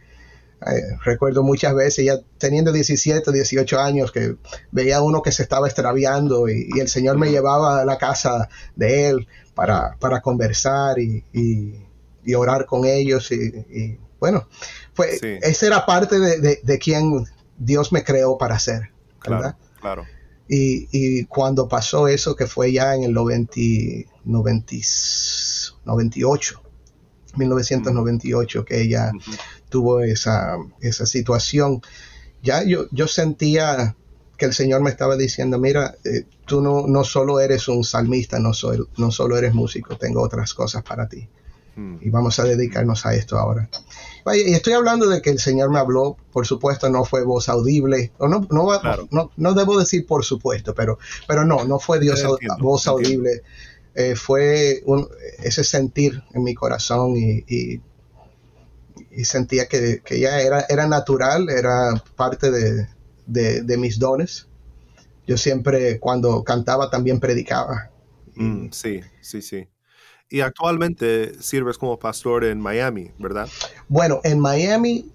eh, 0.67 0.97
recuerdo 1.03 1.43
muchas 1.43 1.75
veces, 1.75 2.05
ya 2.05 2.19
teniendo 2.39 2.73
17, 2.73 3.33
18 3.33 3.81
años, 3.81 4.13
que 4.13 4.37
veía 4.71 4.99
a 4.99 5.03
uno 5.03 5.23
que 5.23 5.33
se 5.33 5.43
estaba 5.43 5.67
extraviando 5.67 6.49
y, 6.49 6.69
y 6.75 6.81
el 6.81 6.89
Señor 6.89 7.17
me 7.19 7.31
llevaba 7.31 7.81
a 7.81 7.85
la 7.87 7.97
casa 7.99 8.49
de 8.77 9.09
él 9.09 9.27
para, 9.55 9.97
para 9.99 10.21
conversar 10.21 10.99
y, 10.99 11.25
y- 11.33 12.35
orar 12.37 12.67
con 12.67 12.85
ellos. 12.85 13.33
Y, 13.33 13.37
y, 13.71 13.99
bueno, 14.21 14.47
fue, 14.95 15.19
Sí. 15.19 15.39
esa 15.43 15.67
era 15.67 15.85
parte 15.87 16.21
de, 16.21 16.39
de, 16.39 16.61
de 16.63 16.79
quien 16.79 17.25
Dios 17.59 17.93
me 17.93 18.05
creó 18.05 18.39
para 18.39 18.59
ser, 18.61 18.92
¿verdad? 19.27 19.57
Claro, 19.81 20.03
claro. 20.05 20.23
Y, 20.49 20.89
y 20.93 21.25
cuando 21.27 21.69
pasó 21.69 22.09
eso, 22.09 22.37
que 22.37 22.47
fue 22.47 22.73
ya 22.73 22.95
en 22.95 23.05
el 23.05 23.13
90, 23.13 23.53
90 24.25 24.77
98, 25.85 26.63
1998, 27.37 28.65
que 28.65 28.83
ella 28.83 29.13
tuvo 29.69 30.01
esa, 30.01 30.57
esa 30.81 31.07
situación, 31.07 31.81
ya 32.43 32.65
yo, 32.65 32.87
yo 32.91 33.09
sentía 33.09 33.97
que 34.37 34.47
el 34.47 34.53
Señor 34.53 34.83
me 34.83 34.91
estaba 34.91 35.17
diciendo, 35.17 35.59
mira, 35.59 35.95
eh, 36.05 36.25
tú 36.47 36.61
no, 36.61 36.87
no 36.87 37.05
solo 37.05 37.41
eres 37.41 37.69
un 37.69 37.85
salmista, 37.85 38.39
no, 38.39 38.53
soy, 38.53 38.85
no 38.97 39.11
solo 39.11 39.39
eres 39.39 39.55
músico, 39.55 39.97
tengo 39.97 40.21
otras 40.21 40.53
cosas 40.53 40.83
para 40.83 41.09
ti. 41.09 41.29
Mm. 41.77 41.97
Y 42.01 42.11
vamos 42.11 42.39
a 42.39 42.45
dedicarnos 42.45 43.07
a 43.07 43.15
esto 43.15 43.39
ahora. 43.39 43.69
Vaya, 44.25 44.43
Y 44.49 44.55
estoy 44.55 44.75
hablando 44.75 45.09
de 45.09 45.21
que 45.21 45.31
el 45.31 45.39
Señor 45.39 45.71
me 45.71 45.79
habló, 45.79 46.17
por 46.33 46.47
supuesto 46.47 46.89
no 46.89 47.05
fue 47.05 47.25
voz 47.25 47.49
audible, 47.49 48.13
o 48.19 48.29
no, 48.29 48.47
no, 48.51 48.81
Claro. 48.81 49.09
no, 49.11 49.31
no 49.37 49.55
debo 49.55 49.79
decir 49.79 50.07
por 50.07 50.25
supuesto, 50.25 50.75
pero, 50.75 50.99
pero 51.27 51.45
no, 51.45 51.65
no 51.65 51.79
fue 51.79 51.99
Dios 52.01 52.23
Entiendo, 52.23 52.57
voz 52.61 52.87
audible, 52.87 53.43
Eh, 53.95 54.17
fue 54.17 54.83
un- 54.87 55.07
ese 55.43 55.65
sentir 55.65 56.23
en 56.33 56.43
mi 56.45 56.55
corazón 56.55 57.15
y, 57.15 57.45
y- 57.47 57.81
y 59.11 59.25
sentía 59.25 59.67
que, 59.67 60.01
que 60.05 60.19
ya 60.19 60.41
era, 60.41 60.65
era 60.69 60.87
natural, 60.87 61.49
era 61.51 62.03
parte 62.17 62.51
de, 62.51 62.89
de- 63.27 63.63
de 63.63 63.77
mis 63.77 63.99
dones. 63.99 64.49
Yo 65.27 65.37
siempre 65.37 66.01
cuando 66.01 66.43
cantaba 66.43 66.91
también 66.91 67.21
predicaba. 67.21 67.91
Mm, 68.35 68.71
sí, 68.73 69.01
sí, 69.21 69.43
sí. 69.43 69.69
Y 70.31 70.41
actualmente 70.41 71.35
sirves 71.43 71.77
como 71.77 71.99
pastor 71.99 72.45
en 72.45 72.59
Miami, 72.59 73.11
¿verdad? 73.19 73.49
Bueno, 73.93 74.21
en 74.25 74.41
Miami 74.41 75.11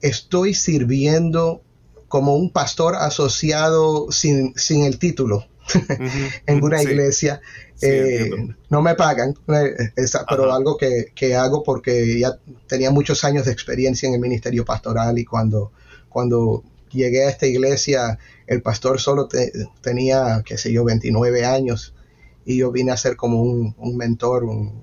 estoy 0.00 0.52
sirviendo 0.52 1.62
como 2.08 2.34
un 2.34 2.50
pastor 2.50 2.96
asociado 2.96 4.10
sin, 4.10 4.52
sin 4.56 4.84
el 4.84 4.98
título 4.98 5.46
en 6.46 6.64
una 6.64 6.82
iglesia. 6.82 7.40
sí, 7.76 7.86
Eh, 7.86 8.30
no 8.68 8.82
me 8.82 8.96
pagan, 8.96 9.32
eh, 9.46 9.92
esa- 9.94 10.26
pero 10.28 10.46
Ajá. 10.46 10.56
algo 10.56 10.76
que, 10.76 11.12
que 11.14 11.36
hago 11.36 11.62
porque 11.62 12.18
ya 12.18 12.32
tenía 12.66 12.90
muchos 12.90 13.22
años 13.22 13.44
de 13.46 13.52
experiencia 13.52 14.08
en 14.08 14.14
el 14.14 14.20
ministerio 14.20 14.64
pastoral 14.64 15.16
y 15.20 15.24
cuando, 15.24 15.70
cuando 16.08 16.64
llegué 16.90 17.26
a 17.26 17.30
esta 17.30 17.46
iglesia, 17.46 18.18
el 18.48 18.60
pastor 18.60 19.00
solo 19.00 19.28
te- 19.28 19.52
tenía, 19.82 20.42
qué 20.44 20.58
sé 20.58 20.72
yo, 20.72 20.82
29 20.84 21.44
años 21.44 21.94
y 22.44 22.56
yo 22.56 22.72
vine 22.72 22.90
a 22.90 22.96
ser 22.96 23.14
como 23.14 23.40
un, 23.40 23.76
un 23.78 23.96
mentor, 23.96 24.42
un, 24.42 24.82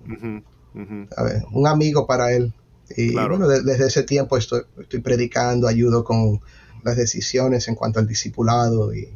a 1.17 1.23
ver, 1.23 1.43
un 1.51 1.67
amigo 1.67 2.07
para 2.07 2.31
él. 2.31 2.53
Y 2.95 3.11
Claro. 3.11 3.37
bueno, 3.37 3.47
de- 3.47 3.61
desde 3.63 3.87
ese 3.87 4.03
tiempo 4.03 4.37
estoy, 4.37 4.61
estoy 4.79 4.99
predicando, 5.01 5.67
ayudo 5.67 6.03
con 6.03 6.41
las 6.83 6.97
decisiones 6.97 7.67
en 7.67 7.75
cuanto 7.75 7.99
al 7.99 8.07
discipulado 8.07 8.93
y 8.93 9.09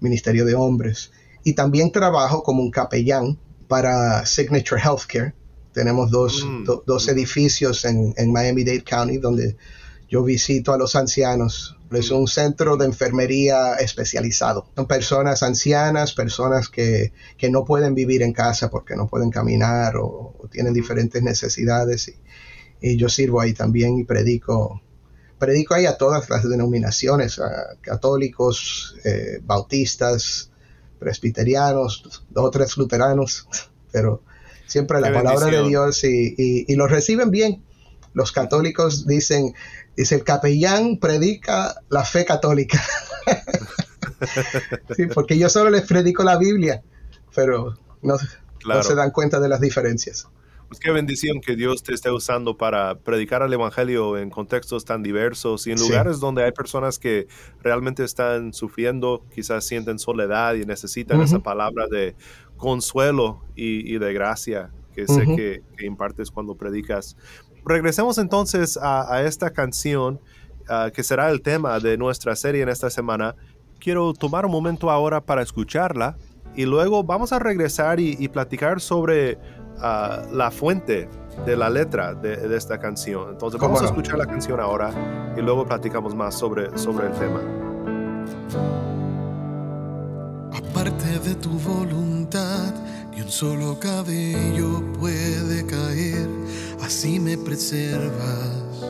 ministerio 0.00 0.44
de 0.44 0.54
hombres. 0.54 1.12
Y 1.44 1.52
también 1.54 1.92
trabajo 1.92 2.42
como 2.42 2.62
un 2.62 2.70
capellán 2.70 3.38
para 3.68 4.24
Signature 4.26 4.80
Healthcare. 4.80 5.34
Tenemos 5.72 6.10
dos, 6.10 6.44
Mm. 6.44 6.64
do- 6.64 6.82
dos 6.86 7.08
edificios 7.08 7.84
en, 7.84 8.14
en 8.16 8.32
Miami-Dade 8.32 8.84
County 8.84 9.18
donde 9.18 9.56
yo 10.08 10.22
visito 10.22 10.72
a 10.72 10.78
los 10.78 10.94
ancianos. 10.96 11.76
Es 11.90 12.10
un 12.10 12.26
centro 12.26 12.76
de 12.76 12.86
enfermería 12.86 13.74
especializado. 13.74 14.66
Son 14.74 14.86
personas 14.86 15.42
ancianas, 15.42 16.12
personas 16.12 16.68
que, 16.68 17.12
que 17.36 17.50
no 17.50 17.64
pueden 17.64 17.94
vivir 17.94 18.22
en 18.22 18.32
casa 18.32 18.68
porque 18.70 18.96
no 18.96 19.06
pueden 19.06 19.30
caminar 19.30 19.96
o, 19.96 20.34
o 20.38 20.48
tienen 20.50 20.74
diferentes 20.74 21.22
necesidades. 21.22 22.08
Y, 22.08 22.14
y 22.86 22.98
yo 22.98 23.08
sirvo 23.08 23.40
ahí 23.40 23.54
también 23.54 23.98
y 23.98 24.04
predico. 24.04 24.82
Predico 25.38 25.72
ahí 25.74 25.86
a 25.86 25.96
todas 25.96 26.28
las 26.28 26.46
denominaciones, 26.46 27.38
a 27.38 27.76
católicos, 27.80 28.94
eh, 29.04 29.40
bautistas, 29.42 30.50
presbiterianos, 30.98 32.24
dos 32.28 32.44
o 32.44 32.50
tres 32.50 32.76
luteranos, 32.76 33.48
pero 33.92 34.22
siempre 34.66 35.00
la 35.00 35.08
Qué 35.08 35.14
palabra 35.14 35.46
de. 35.46 35.66
Dios 35.66 36.04
y, 36.04 36.34
y, 36.36 36.64
y 36.68 36.76
lo 36.76 36.86
reciben 36.86 37.30
bien. 37.30 37.62
Los 38.12 38.32
católicos 38.32 39.06
dicen, 39.06 39.54
dice 39.96 40.16
el 40.16 40.24
capellán 40.24 40.98
predica 40.98 41.74
la 41.88 42.04
fe 42.04 42.26
católica. 42.26 42.82
sí, 44.94 45.06
porque 45.06 45.38
yo 45.38 45.48
solo 45.48 45.70
les 45.70 45.82
predico 45.86 46.22
la 46.22 46.36
Biblia, 46.36 46.82
pero 47.34 47.78
no, 48.02 48.16
Claro. 48.58 48.80
no 48.80 48.84
se 48.86 48.94
dan 48.94 49.10
cuenta 49.10 49.40
de 49.40 49.48
las 49.48 49.60
diferencias. 49.60 50.26
Pues 50.74 50.80
qué 50.80 50.90
bendición 50.90 51.40
que 51.40 51.54
Dios 51.54 51.84
te 51.84 51.94
esté 51.94 52.10
usando 52.10 52.56
para 52.56 52.96
predicar 52.98 53.42
el 53.42 53.52
Evangelio 53.52 54.18
en 54.18 54.28
contextos 54.28 54.84
tan 54.84 55.04
diversos 55.04 55.68
y 55.68 55.70
en 55.70 55.78
Sí. 55.78 55.84
lugares 55.88 56.18
donde 56.18 56.42
hay 56.42 56.50
personas 56.50 56.98
que 56.98 57.28
realmente 57.62 58.02
están 58.02 58.52
sufriendo, 58.52 59.24
quizás 59.32 59.64
sienten 59.64 60.00
soledad 60.00 60.54
y 60.56 60.64
necesitan 60.66 61.20
esa 61.22 61.36
Ujú. 61.36 61.44
palabra 61.44 61.86
de 61.88 62.16
consuelo 62.56 63.44
y, 63.54 63.94
y 63.94 63.98
de 63.98 64.12
gracia 64.14 64.72
que 64.92 65.06
sé 65.06 65.22
Ujú. 65.22 65.36
que, 65.36 65.60
que 65.78 65.86
impartes 65.86 66.32
cuando 66.32 66.56
predicas. 66.56 67.16
Regresemos 67.64 68.18
entonces 68.18 68.76
a, 68.76 69.14
a 69.14 69.22
esta 69.22 69.50
canción 69.52 70.18
ah, 70.68 70.90
que 70.92 71.04
será 71.04 71.30
el 71.30 71.40
tema 71.40 71.78
de 71.78 71.96
nuestra 71.96 72.34
serie 72.34 72.62
en 72.62 72.68
esta 72.68 72.90
semana. 72.90 73.36
Quiero 73.78 74.12
tomar 74.12 74.44
un 74.44 74.50
momento 74.50 74.90
ahora 74.90 75.20
para 75.20 75.40
escucharla 75.42 76.16
y 76.56 76.64
luego 76.64 77.04
vamos 77.04 77.32
a 77.32 77.38
regresar 77.38 78.00
y, 78.00 78.16
y 78.18 78.26
platicar 78.26 78.80
sobre 78.80 79.38
ah, 79.80 80.22
la 80.32 80.50
fuente 80.50 81.08
de 81.46 81.56
la 81.56 81.68
letra 81.70 82.14
de, 82.14 82.36
de 82.36 82.56
esta 82.56 82.78
canción. 82.78 83.30
Entonces 83.30 83.58
¿Cómo 83.58 83.74
vamos 83.74 83.80
a 83.80 83.92
no? 83.92 83.98
escuchar 83.98 84.18
la 84.18 84.26
canción 84.26 84.60
ahora 84.60 84.90
y 85.36 85.40
luego 85.40 85.66
platicamos 85.66 86.14
más 86.14 86.34
sobre, 86.34 86.76
sobre 86.78 87.08
el 87.08 87.12
tema. 87.14 87.40
Aparte 90.52 91.18
de 91.20 91.34
tu 91.36 91.50
voluntad, 91.50 92.72
ni 93.12 93.20
un 93.20 93.28
solo 93.28 93.78
cabello 93.78 94.82
puede 94.98 95.66
caer, 95.66 96.28
así 96.82 97.18
me 97.18 97.36
preservas, 97.36 98.86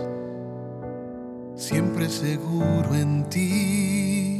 siempre 1.56 2.08
seguro 2.08 2.94
en 2.94 3.28
ti, 3.28 4.38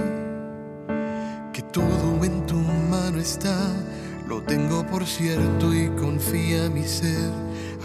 que 1.53 1.63
todo 1.73 2.25
en 2.25 2.45
tu 2.47 2.57
mano 2.57 3.19
está, 3.19 3.57
lo 4.27 4.43
tengo 4.43 4.87
por 4.87 5.07
cierto 5.07 5.75
y 5.75 5.89
confía 6.01 6.69
mi 6.71 6.85
ser, 6.85 7.31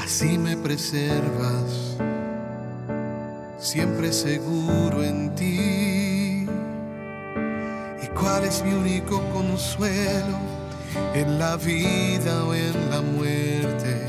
así 0.04 0.38
me 0.38 0.58
preservas, 0.58 1.98
siempre 3.58 4.12
seguro 4.14 5.04
en 5.04 5.36
ti. 5.36 6.46
¿Y 8.02 8.08
cuál 8.20 8.44
es 8.44 8.64
mi 8.64 8.74
único 8.74 9.22
consuelo? 9.34 10.50
en 11.14 11.40
la 11.40 11.56
vida 11.58 12.44
o 12.46 12.54
en 12.54 12.90
la 12.90 13.02
muerte. 13.02 14.08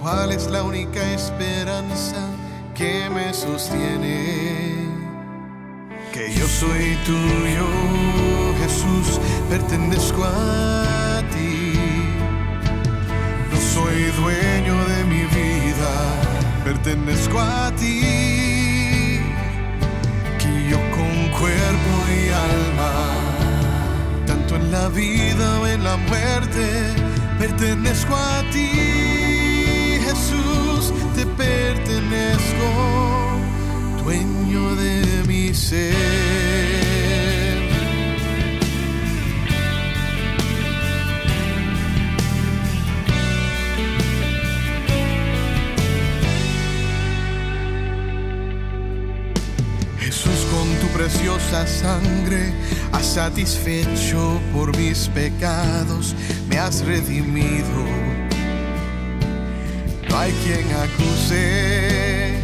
¿Cuál 0.00 0.32
es 0.32 0.46
la 0.46 0.62
única 0.62 1.02
esperanza 1.12 2.28
que 2.74 3.08
me 3.10 3.32
sostiene? 3.34 4.88
Que 6.12 6.32
yo 6.32 6.46
soy 6.46 6.96
tuyo, 7.04 7.66
Jesús, 8.68 9.18
pertenezco 9.48 10.24
a 10.24 11.22
ti. 11.32 11.72
No 13.50 13.56
soy 13.74 14.02
dueño 14.20 14.76
de 14.92 15.04
mi 15.04 15.22
vida, 15.24 15.92
pertenezco 16.64 17.40
a 17.40 17.72
ti. 17.76 19.20
Que 20.38 20.68
yo 20.70 20.78
con 20.90 21.30
cuerpo 21.40 21.92
y 22.12 22.28
alma, 22.28 22.92
tanto 24.26 24.56
en 24.56 24.70
la 24.70 24.88
vida 24.90 25.60
o 25.60 25.66
en 25.66 25.82
la 25.82 25.96
muerte, 25.96 26.94
pertenezco 27.38 28.14
a 28.14 28.42
ti, 28.52 28.68
Jesús, 30.06 30.92
te 31.14 31.24
pertenezco, 31.24 32.68
dueño 34.04 34.76
de 34.76 35.24
mi 35.26 35.54
ser. 35.54 36.87
Preciosa 50.98 51.64
sangre 51.64 52.52
has 52.92 53.06
satisfecho 53.06 54.40
por 54.52 54.76
mis 54.76 55.08
pecados, 55.08 56.12
me 56.48 56.58
has 56.58 56.84
redimido. 56.84 57.84
No 60.08 60.18
hay 60.18 60.32
quien 60.42 60.66
acuse. 60.86 62.34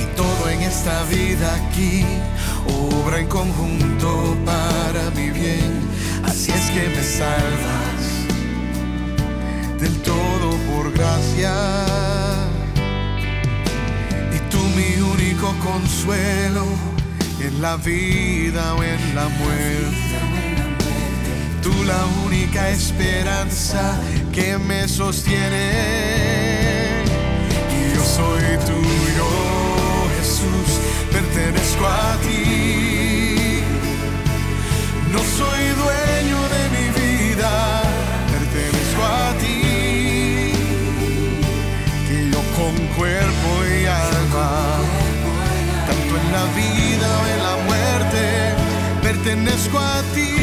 Y 0.00 0.04
todo 0.16 0.48
en 0.50 0.62
esta 0.62 1.02
vida 1.04 1.52
aquí 1.56 2.04
obra 2.68 3.18
en 3.18 3.26
conjunto 3.26 4.36
para 4.46 5.10
mi 5.16 5.30
bien. 5.30 5.80
Así 6.22 6.52
es 6.52 6.70
que 6.70 6.88
me 6.90 7.02
salvas 7.02 8.02
del 9.80 10.00
todo 10.02 10.56
por 10.70 10.92
gracia 10.92 12.21
mi 14.76 15.00
único 15.00 15.54
consuelo 15.58 16.64
en 17.40 17.60
la 17.60 17.76
vida 17.76 18.74
o 18.74 18.82
en 18.82 19.14
la 19.14 19.28
muerte. 19.28 20.18
Tú 21.62 21.72
la 21.84 22.04
única 22.24 22.70
esperanza 22.70 24.00
que 24.32 24.58
me 24.58 24.88
sostiene. 24.88 25.70
Y 27.70 27.94
yo 27.94 28.04
soy 28.04 28.58
tuyo, 28.66 29.28
Jesús, 30.18 30.80
pertenezco 31.10 31.86
a 31.86 32.16
ti. 32.22 32.81
Pertenezco 49.22 49.78
a 49.78 50.02
ti, 50.12 50.41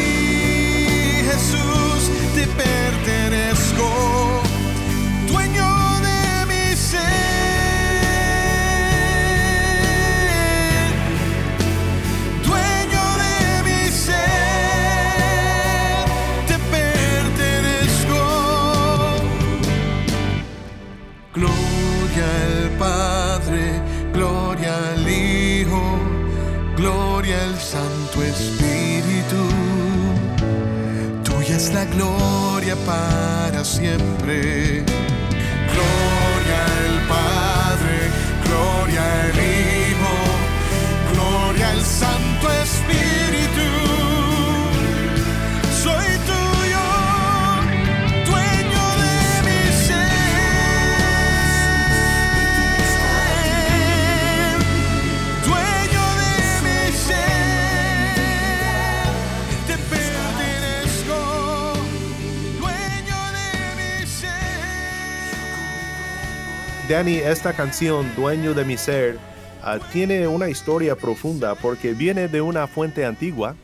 Danny, 66.90 67.18
esta 67.18 67.52
canción, 67.52 68.04
Dueño 68.16 68.52
de 68.52 68.64
mi 68.64 68.76
Ser, 68.76 69.16
ah, 69.62 69.78
tiene 69.92 70.26
una 70.26 70.48
historia 70.48 70.96
profunda 70.96 71.54
porque 71.54 71.92
viene 71.94 72.26
de 72.26 72.40
una 72.40 72.66
fuente 72.66 73.04
antigua 73.04 73.54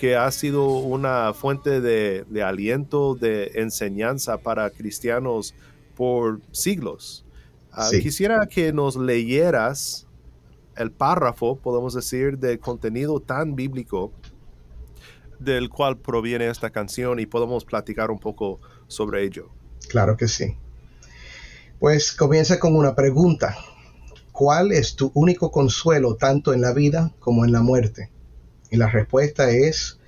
que 0.00 0.16
ha 0.16 0.30
sido 0.30 0.66
una 0.78 1.34
fuente 1.34 1.82
de, 1.82 2.24
de 2.26 2.42
aliento, 2.42 3.14
de 3.14 3.50
enseñanza 3.56 4.38
para 4.38 4.70
cristianos 4.70 5.54
por 5.94 6.40
siglos. 6.50 7.26
Ah, 7.72 7.88
Sí. 7.90 8.00
Quisiera 8.00 8.46
que 8.46 8.72
nos 8.72 8.96
leyeras 8.96 10.06
el 10.76 10.90
párrafo, 10.90 11.56
podemos 11.56 11.92
decir, 11.92 12.38
de 12.38 12.58
contenido 12.58 13.20
tan 13.20 13.54
bíblico 13.54 14.12
del 15.38 15.68
cual 15.68 15.98
proviene 15.98 16.48
esta 16.48 16.70
canción 16.70 17.20
y 17.20 17.26
podemos 17.26 17.66
platicar 17.66 18.10
un 18.10 18.18
poco 18.18 18.60
sobre 18.88 19.24
ello. 19.24 19.50
Claro 19.90 20.16
que 20.16 20.26
sí. 20.26 20.56
Pues 21.80 22.12
comienza 22.12 22.58
con 22.58 22.76
una 22.76 22.94
pregunta. 22.94 23.56
¿Cuál 24.32 24.70
es 24.70 24.96
tu 24.96 25.12
único 25.14 25.50
consuelo 25.50 26.14
tanto 26.14 26.52
en 26.52 26.60
la 26.60 26.74
vida 26.74 27.14
como 27.20 27.46
en 27.46 27.52
la 27.52 27.62
muerte? 27.62 28.10
Y 28.70 28.76
la 28.76 28.90
respuesta 28.90 29.48
es 29.48 29.98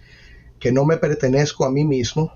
que 0.61 0.71
no 0.71 0.85
me 0.85 0.99
pertenezco 0.99 1.65
a 1.65 1.71
mí 1.71 1.87
mismo, 1.87 2.31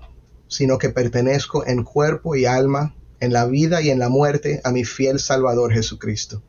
sino 0.47 0.79
que 0.79 0.89
pertenezco 0.89 1.67
en 1.67 1.83
cuerpo 1.83 2.35
y 2.35 2.45
alma, 2.45 2.95
en 3.19 3.31
la 3.31 3.45
vida 3.45 3.79
y 3.83 3.91
en 3.91 3.99
la 3.99 4.09
muerte 4.09 4.59
a 4.63 4.71
mi 4.71 4.83
fiel 4.83 5.19
Salvador 5.19 5.71
Jesucristo, 5.71 6.41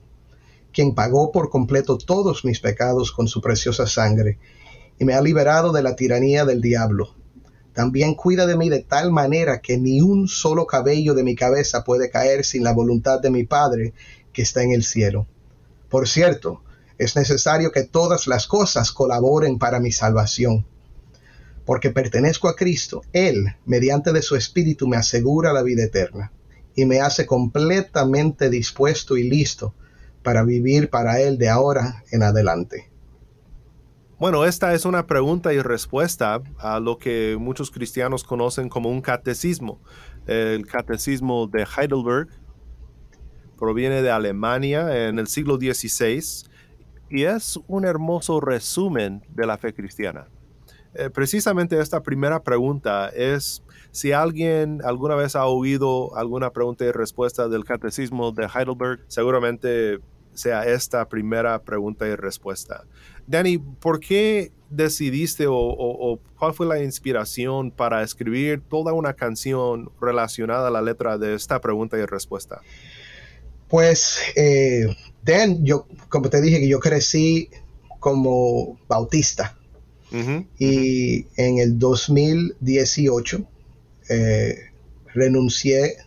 quien 0.73 0.95
pagó 0.95 1.31
por 1.31 1.51
completo 1.51 1.99
todos 1.99 2.47
mis 2.47 2.59
pecados 2.59 3.13
con 3.13 3.29
su 3.29 3.43
preciosa 3.43 3.87
sangre 3.87 4.39
y 4.99 5.05
me 5.05 5.13
ha 5.13 5.21
liberado 5.21 5.73
de 5.73 5.83
la 5.83 5.95
tiranía 5.95 6.47
del 6.47 6.63
diablo. 6.63 7.15
También 7.73 8.15
cuida 8.15 8.47
de 8.47 8.57
mí 8.57 8.69
de 8.69 8.83
tal 8.83 9.13
manera 9.13 9.61
que 9.61 9.79
ni 9.79 10.01
un 10.01 10.29
solo 10.29 10.67
cabello 10.67 11.15
de 11.15 11.23
mi 11.23 11.35
cabeza 11.35 11.85
puede 11.85 12.11
caer 12.11 12.45
sin 12.45 12.65
la 12.65 12.73
voluntad 12.73 13.21
de 13.21 13.31
mi 13.31 13.45
Padre 13.45 13.95
que 14.33 14.43
está 14.43 14.63
en 14.63 14.73
el 14.73 14.85
cielo. 14.85 15.27
Por 15.89 16.09
cierto, 16.09 16.63
es 16.99 17.15
necesario 17.15 17.71
que 17.71 17.85
todas 17.85 18.27
las 18.27 18.47
cosas 18.47 18.93
colaboren 18.93 19.59
para 19.59 19.81
mi 19.81 19.93
salvación. 19.93 20.67
Porque 21.65 21.91
pertenezco 21.91 22.49
a 22.49 22.57
Cristo, 22.57 23.03
Él, 23.13 23.57
mediante 23.65 24.13
de 24.13 24.23
su 24.23 24.37
Espíritu, 24.37 24.89
me 24.89 24.97
asegura 24.97 25.53
la 25.53 25.63
vida 25.63 25.85
eterna 25.85 26.33
y 26.75 26.85
me 26.85 27.01
hace 27.01 27.27
completamente 27.27 28.51
dispuesto 28.51 29.17
y 29.17 29.29
listo 29.29 29.75
para 30.23 30.43
vivir 30.43 30.91
para 30.91 31.21
Él 31.21 31.39
de 31.39 31.49
ahora 31.49 32.05
en 32.11 32.23
adelante. 32.23 32.91
Bueno, 34.19 34.45
esta 34.45 34.75
es 34.75 34.85
una 34.85 35.07
pregunta 35.07 35.55
y 35.55 35.61
respuesta 35.61 36.43
a 36.59 36.81
lo 36.81 36.99
que 36.99 37.37
muchos 37.39 37.71
cristianos 37.71 38.25
conocen 38.25 38.69
como 38.69 38.91
un 38.91 39.01
catecismo. 39.01 39.81
El 40.27 40.67
catecismo 40.67 41.47
de 41.47 41.65
Heidelberg 41.65 42.27
proviene 43.57 44.03
de 44.03 44.11
Alemania 44.11 45.07
en 45.07 45.21
el 45.21 45.29
siglo 45.29 45.55
XVI 45.55 46.49
y 47.09 47.23
es 47.23 47.61
un 47.69 47.85
hermoso 47.85 48.41
resumen 48.41 49.25
de 49.29 49.47
la 49.47 49.57
fe 49.57 49.73
cristiana. 49.73 50.27
Eh, 50.95 51.11
precisamente 51.11 51.79
esta 51.81 52.03
primera 52.03 52.43
pregunta 52.43 53.11
es 53.11 53.63
si 53.93 54.11
alguien 54.11 54.81
alguna 54.85 55.15
vez 55.15 55.37
ha 55.37 55.47
oído 55.47 56.17
alguna 56.17 56.51
pregunta 56.51 56.85
y 56.85 56.91
respuesta 56.91 57.47
del 57.47 57.65
catecismo 57.65 58.33
de 58.33 58.49
Heidelberg, 58.53 58.99
seguramente 59.07 60.01
sea 60.39 60.65
esta 60.65 61.09
primera 61.09 61.63
pregunta 61.63 62.07
y 62.07 62.15
respuesta. 62.15 62.85
Danny, 63.27 63.59
¿por 63.59 64.01
qué 64.01 64.53
decidiste 64.71 65.47
o, 65.49 66.21
cuál 66.39 66.55
fue 66.55 66.67
la 66.67 66.83
inspiración 66.83 67.71
para 67.71 68.03
escribir 68.03 68.63
toda 68.69 68.93
una 68.93 69.15
canción 69.15 69.91
relacionada 70.01 70.69
a 70.69 70.71
la 70.71 70.83
letra 70.83 71.19
de 71.19 71.35
esta 71.35 71.61
pregunta 71.61 71.99
y 71.99 72.07
respuesta? 72.07 72.61
Pues, 73.69 74.21
eh, 74.35 74.87
Dan, 75.23 75.63
yo, 75.63 75.87
como 76.09 76.31
te 76.31 76.41
dije, 76.41 76.59
que 76.61 76.69
yo 76.69 76.81
crecí 76.81 77.51
como 77.99 78.79
bautista. 78.89 79.55
y 80.59 81.27
en 81.37 81.59
el 81.59 81.79
2018 81.79 83.47
eh, 84.09 84.55
renuncié 85.13 85.99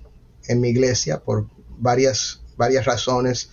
en 0.48 0.60
mi 0.60 0.70
iglesia 0.70 1.20
por 1.20 1.48
varias, 1.78 2.42
varias 2.58 2.86
razones. 2.86 3.52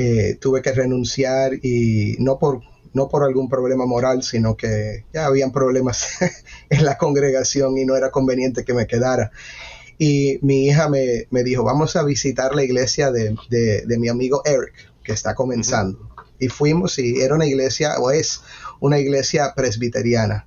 Eh, 0.00 0.38
tuve 0.40 0.62
que 0.62 0.70
renunciar 0.70 1.54
y 1.54 2.14
no 2.20 2.38
por 2.38 2.60
no 2.94 3.08
por 3.08 3.24
algún 3.24 3.48
problema 3.48 3.84
moral, 3.84 4.22
sino 4.22 4.56
que 4.56 5.04
ya 5.12 5.26
habían 5.26 5.50
problemas 5.50 6.18
en 6.70 6.84
la 6.84 6.96
congregación 6.96 7.76
y 7.76 7.84
no 7.84 7.96
era 7.96 8.12
conveniente 8.12 8.64
que 8.64 8.74
me 8.74 8.86
quedara. 8.86 9.32
Y 9.98 10.38
mi 10.40 10.68
hija 10.68 10.88
me, 10.88 11.42
dijo, 11.42 11.64
vamos 11.64 11.96
a 11.96 12.04
visitar 12.04 12.54
la 12.54 12.62
iglesia 12.62 13.10
de, 13.10 13.34
mi 13.98 14.08
amigo 14.08 14.42
Eric, 14.44 14.72
que 15.02 15.10
está 15.10 15.34
comenzando. 15.34 16.08
Y 16.38 16.46
fuimos 16.46 17.00
y 17.00 17.20
era 17.20 17.34
una 17.34 17.46
iglesia, 17.46 17.98
o 17.98 18.12
es 18.12 18.42
una 18.78 19.00
iglesia 19.00 19.52
presbiteriana. 19.56 20.46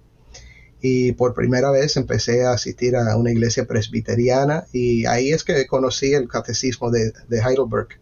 Y 0.79 1.11
por 1.11 1.33
primera 1.33 1.71
vez 1.71 1.97
empecé 1.97 2.45
a 2.45 2.53
asistir 2.53 2.95
a 2.95 3.17
una 3.17 3.31
iglesia 3.31 3.67
presbiteriana 3.67 4.65
y 4.71 5.05
ahí 5.07 5.33
es 5.33 5.43
que 5.43 5.67
conocí 5.67 6.13
el 6.13 6.29
catecismo 6.29 6.89
de, 6.89 7.11
Heidelberg. 7.29 7.99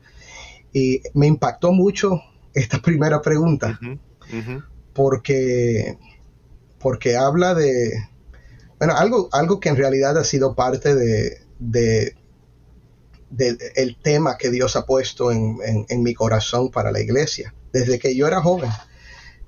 Y 0.74 1.02
me 1.14 1.28
impactó 1.28 1.72
mucho 1.72 2.22
esta 2.54 2.78
primera 2.82 3.22
pregunta 3.22 3.80
porque, 4.94 5.98
porque 6.80 7.16
habla 7.16 7.54
de, 7.54 7.92
bueno, 8.78 8.96
algo, 8.96 9.30
algo 9.32 9.60
que 9.60 9.70
en 9.70 9.78
realidad 9.78 10.18
ha 10.18 10.24
sido 10.24 10.56
parte 10.56 10.94
de, 10.94 11.38
de, 11.58 12.16
el 13.76 13.98
tema 14.02 14.38
que 14.38 14.50
Dios 14.50 14.76
ha 14.76 14.86
puesto 14.86 15.32
en, 15.32 16.04
mi 16.04 16.14
corazón 16.14 16.70
para 16.70 16.92
la 16.92 17.00
iglesia, 17.00 17.54
desde 17.72 18.00
que 18.00 18.16
yo 18.16 18.28
era 18.28 18.42
joven. 18.42 18.70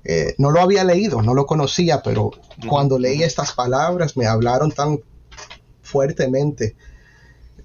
Eh, 0.04 0.34
no 0.38 0.50
lo 0.50 0.60
había 0.60 0.84
leído, 0.84 1.22
no 1.22 1.34
lo 1.34 1.46
conocía, 1.46 2.02
pero 2.02 2.30
cuando 2.68 2.98
leí 2.98 3.22
estas 3.22 3.52
palabras 3.52 4.16
me 4.16 4.26
hablaron 4.26 4.72
tan 4.72 5.00
fuertemente 5.80 6.76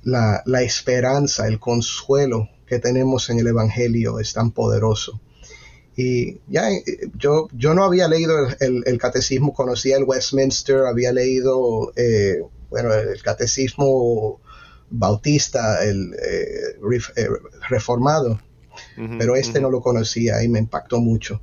la, 0.03 0.43
la, 0.45 0.61
esperanza, 0.61 1.47
el 1.47 1.59
consuelo 1.59 2.49
que 2.67 2.79
tenemos 2.79 3.29
en 3.29 3.39
el 3.39 3.47
Evangelio 3.47 4.19
es 4.19 4.33
tan 4.33 4.51
poderoso. 4.51 5.19
Y 5.95 6.41
ya 6.47 6.69
eh, 6.71 6.83
yo, 7.17 7.47
yo 7.53 7.73
no 7.73 7.83
había 7.83 8.07
leído 8.07 8.35
el, 8.59 8.97
catecismo, 8.99 9.53
conocía 9.53 9.97
el 9.97 10.03
Westminster, 10.03 10.85
había 10.85 11.11
leído 11.11 11.91
eh, 11.95 12.43
bueno, 12.69 12.93
el 12.93 13.21
catecismo 13.23 14.39
bautista, 14.91 15.83
el 15.83 16.13
eh, 16.13 17.27
reformado, 17.67 18.39
pero 19.17 19.35
este 19.35 19.59
no 19.59 19.71
lo 19.71 19.81
conocía 19.81 20.43
y 20.43 20.47
me 20.47 20.59
impactó 20.59 20.99
mucho. 20.99 21.41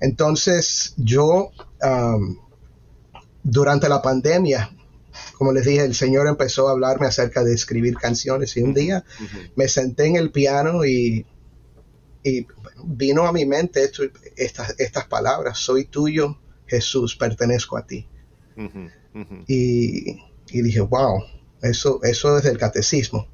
Entonces 0.00 0.94
yo, 0.96 1.50
durante 3.44 3.88
la 3.88 4.02
pandemia, 4.02 4.70
como 5.36 5.52
les 5.52 5.64
dije, 5.64 5.84
el 5.84 5.94
Señor 5.94 6.26
empezó 6.26 6.68
a 6.68 6.72
hablarme 6.72 7.06
acerca 7.06 7.44
de 7.44 7.54
escribir 7.54 7.94
canciones 7.94 8.56
y 8.56 8.62
un 8.62 8.74
día 8.74 9.04
me 9.56 9.68
senté 9.68 10.06
en 10.06 10.16
el 10.16 10.30
piano 10.30 10.84
y 10.84 11.26
y 12.24 12.46
vino 12.82 13.26
a 13.26 13.32
mi 13.32 13.44
mente 13.44 13.88
estas, 14.36 14.74
estas 14.78 15.06
palabras, 15.06 15.58
soy 15.58 15.84
tuyo, 15.84 16.38
Jesús, 16.66 17.14
pertenezco 17.14 17.76
a 17.76 17.86
ti. 17.86 18.08
Y, 19.46 20.16
dije, 20.50 20.80
wow, 20.80 21.22
eso, 21.60 22.02
eso 22.02 22.38
es 22.38 22.44
del 22.44 22.58
catecismo. 22.58 23.28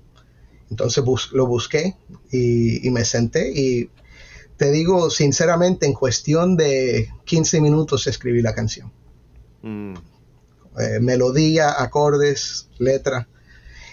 Entonces 0.71 1.05
lo 1.33 1.47
busqué 1.47 1.97
y, 2.33 2.91
me 2.91 3.05
senté 3.05 3.53
y 3.55 3.91
te 4.57 4.71
digo 4.73 5.09
sinceramente, 5.09 5.87
en 5.87 5.95
cuestión 5.95 6.57
de 6.57 7.09
15 7.25 7.61
minutos 7.61 8.07
escribí 8.09 8.43
la 8.43 8.55
canción. 8.55 8.93
Mm. 9.63 9.95
Eh, 10.79 11.01
melodía, 11.01 11.83
acordes, 11.83 12.69
letra. 12.79 13.29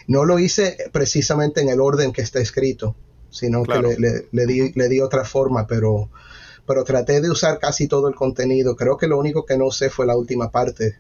No 0.08 0.26
lo 0.26 0.40
hice 0.40 0.78
precisamente 0.92 1.62
en 1.62 1.70
el 1.70 1.82
orden 1.82 2.14
que 2.14 2.22
está 2.22 2.40
escrito, 2.40 2.96
sino 3.30 3.64
que 3.64 3.80
le, 4.32 4.46
di, 4.46 4.72
le, 4.74 4.88
di, 4.88 5.02
otra 5.02 5.26
forma, 5.26 5.68
pero, 5.68 6.10
pero 6.66 6.84
traté 6.84 7.20
de 7.20 7.30
usar 7.30 7.60
casi 7.60 7.88
todo 7.88 8.08
el 8.08 8.16
contenido. 8.16 8.76
Creo 8.76 8.98
que 8.98 9.08
lo 9.08 9.18
único 9.18 9.46
que 9.46 9.58
no 9.58 9.72
sé 9.72 9.90
fue 9.90 10.06
la 10.06 10.16
última 10.16 10.52
parte, 10.52 11.00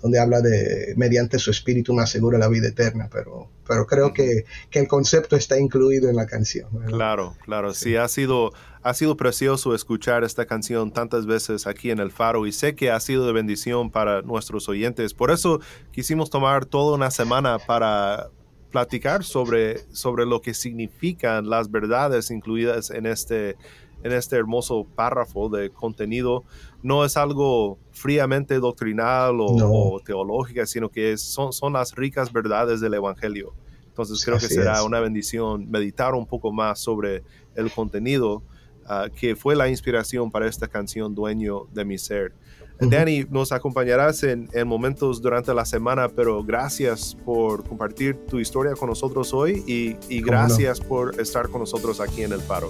donde 0.00 0.20
habla 0.20 0.40
de 0.40 0.94
mediante 0.96 1.38
su 1.38 1.50
espíritu 1.50 1.92
me 1.92 2.02
asegura 2.02 2.38
la 2.38 2.48
vida 2.48 2.68
eterna, 2.68 3.08
pero, 3.12 3.50
pero 3.66 3.86
creo 3.86 4.12
que, 4.12 4.44
el 4.72 4.86
concepto 4.86 5.34
está 5.34 5.58
incluido 5.58 6.08
en 6.08 6.16
la 6.16 6.26
canción. 6.26 6.68
Claro, 6.86 7.34
claro, 7.44 7.74
sí. 7.74 7.96
ha 7.96 8.06
sido, 8.06 8.52
ha 8.82 8.94
sido 8.94 9.16
precioso 9.16 9.74
escuchar 9.74 10.22
esta 10.22 10.46
canción 10.46 10.92
tantas 10.92 11.26
veces 11.26 11.66
aquí 11.66 11.90
en 11.90 11.98
el 11.98 12.12
Faro 12.12 12.46
y 12.46 12.52
sé 12.52 12.76
que 12.76 12.92
ha 12.92 13.00
sido 13.00 13.26
de 13.26 13.32
bendición 13.32 13.90
para 13.90 14.22
nuestros 14.22 14.68
oyentes. 14.68 15.14
Por 15.14 15.32
eso 15.32 15.60
quisimos 15.90 16.30
tomar 16.30 16.64
toda 16.64 16.94
una 16.94 17.10
semana 17.10 17.58
para, 17.58 18.30
platicar 18.70 19.24
sobre, 19.24 19.78
sobre 19.92 20.26
lo 20.26 20.40
que 20.40 20.54
significan 20.54 21.48
las 21.48 21.70
verdades 21.70 22.30
incluidas 22.30 22.90
en 22.90 23.06
este, 23.06 23.56
en 24.02 24.12
este 24.12 24.36
hermoso 24.36 24.86
párrafo 24.94 25.48
de 25.48 25.70
contenido. 25.70 26.44
No 26.82 27.04
es 27.04 27.16
algo 27.16 27.78
fríamente 27.92 28.58
doctrinal 28.58 29.38
o, 29.40 30.00
teológica, 30.04 30.66
sino 30.66 30.88
que 30.88 31.16
son, 31.16 31.52
son 31.52 31.72
las 31.72 31.94
ricas 31.94 32.32
verdades 32.32 32.80
del 32.80 32.94
Evangelio. 32.94 33.54
Entonces 33.88 34.24
creo 34.24 34.38
que 34.38 34.48
será 34.48 34.82
una 34.84 35.00
bendición 35.00 35.68
meditar 35.68 36.14
un 36.14 36.26
poco 36.26 36.52
más 36.52 36.78
sobre 36.78 37.24
el 37.56 37.70
contenido 37.72 38.42
ah, 38.86 39.08
que 39.14 39.34
fue 39.34 39.56
la 39.56 39.68
inspiración 39.68 40.30
para 40.30 40.46
esta 40.46 40.68
canción 40.68 41.14
Dueño 41.14 41.66
de 41.72 41.84
mi 41.84 41.98
ser. 41.98 42.32
Danny, 42.80 43.26
nos 43.28 43.50
acompañarás 43.50 44.22
en, 44.22 44.48
momentos 44.64 45.20
durante 45.20 45.52
la 45.52 45.64
semana, 45.64 46.08
pero 46.08 46.44
gracias 46.44 47.16
por 47.24 47.64
compartir 47.64 48.16
tu 48.28 48.38
historia 48.38 48.74
con 48.74 48.88
nosotros 48.88 49.34
hoy 49.34 49.64
y, 49.66 50.20
gracias 50.20 50.80
por 50.80 51.20
estar 51.20 51.48
con 51.48 51.62
nosotros 51.62 52.00
aquí 52.00 52.22
en 52.22 52.32
El 52.32 52.40
Faro. 52.40 52.68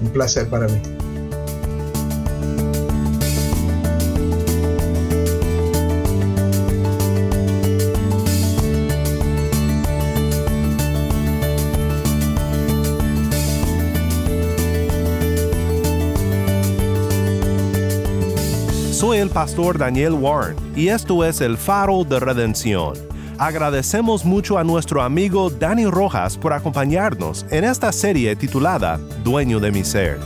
Un 0.00 0.08
placer 0.10 0.48
para 0.48 0.66
mí. 0.68 0.80
Soy 18.98 19.18
el 19.18 19.30
pastor 19.30 19.78
Daniel 19.78 20.14
Warren 20.14 20.56
y 20.74 20.88
esto 20.88 21.24
es 21.24 21.40
el 21.40 21.56
faro 21.56 22.02
de 22.02 22.18
redención. 22.18 23.07
Agradecemos 23.38 24.24
mucho 24.24 24.58
a 24.58 24.64
nuestro 24.64 25.00
amigo 25.00 25.48
Dani 25.48 25.86
Rojas 25.86 26.36
por 26.36 26.52
acompañarnos 26.52 27.46
en 27.50 27.62
esta 27.62 27.92
serie 27.92 28.34
titulada 28.34 28.98
Dueño 29.22 29.60
de 29.60 29.70
mi 29.70 29.84
ser. 29.84 30.18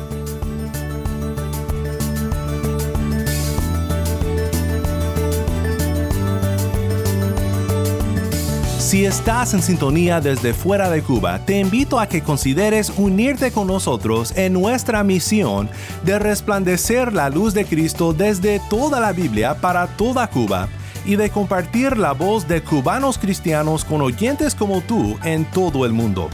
Si 8.79 9.05
estás 9.05 9.53
en 9.53 9.63
sintonía 9.63 10.23
desde 10.23 10.55
fuera 10.55 10.89
de 10.89 11.03
Cuba, 11.03 11.39
te 11.45 11.61
invito 11.61 12.01
a 12.01 12.07
que 12.07 12.23
consideres 12.23 12.91
unirte 12.97 13.53
con 13.53 13.67
nosotros 13.67 14.33
en 14.37 14.55
nuestra 14.55 15.05
misión 15.05 15.69
de 16.03 16.19
resplandecer 16.19 17.13
la 17.13 17.29
luz 17.29 17.53
de 17.53 17.67
Cristo 17.67 18.15
desde 18.15 18.59
toda 18.71 19.01
la 19.01 19.13
Biblia 19.13 19.55
para 19.55 19.87
toda 19.87 20.29
Cuba 20.29 20.69
y 21.05 21.17
de 21.17 21.31
compartir 21.31 21.99
la 21.99 22.13
voz 22.13 22.47
de 22.49 22.63
cubanos 22.63 23.19
cristianos 23.19 23.85
con 23.85 24.01
oyentes 24.03 24.55
como 24.55 24.81
tú 24.81 25.19
en 25.25 25.45
todo 25.45 25.85
el 25.85 25.93
mundo. 25.93 26.31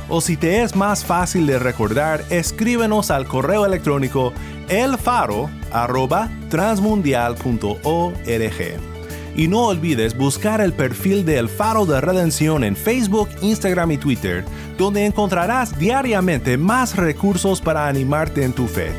O 0.10 0.20
si 0.20 0.36
te 0.36 0.62
es 0.62 0.76
más 0.76 1.06
fácil 1.06 1.48
de 1.48 1.58
recordar, 1.58 2.26
escríbenos 2.30 3.12
al 3.12 3.28
correo 3.28 3.66
electrónico 3.66 4.34
elfaro 4.68 5.50
arroba 5.72 6.28
transmundial.org. 6.50 8.99
Y 9.40 9.48
no 9.48 9.68
olvides 9.68 10.18
buscar 10.18 10.60
el 10.60 10.74
perfil 10.74 11.24
de 11.24 11.38
El 11.38 11.48
Faro 11.48 11.86
de 11.86 12.02
Redención 12.02 12.62
en 12.62 12.76
Facebook, 12.76 13.30
Instagram 13.42 13.92
y 13.92 13.98
Twitter, 13.98 14.44
donde 14.78 15.06
encontrarás 15.06 15.80
diariamente 15.80 16.58
más 16.58 16.98
recursos 16.98 17.62
para 17.62 17.88
animarte 17.88 18.44
en 18.44 18.52
tu 18.52 18.68
fe. 18.68 18.92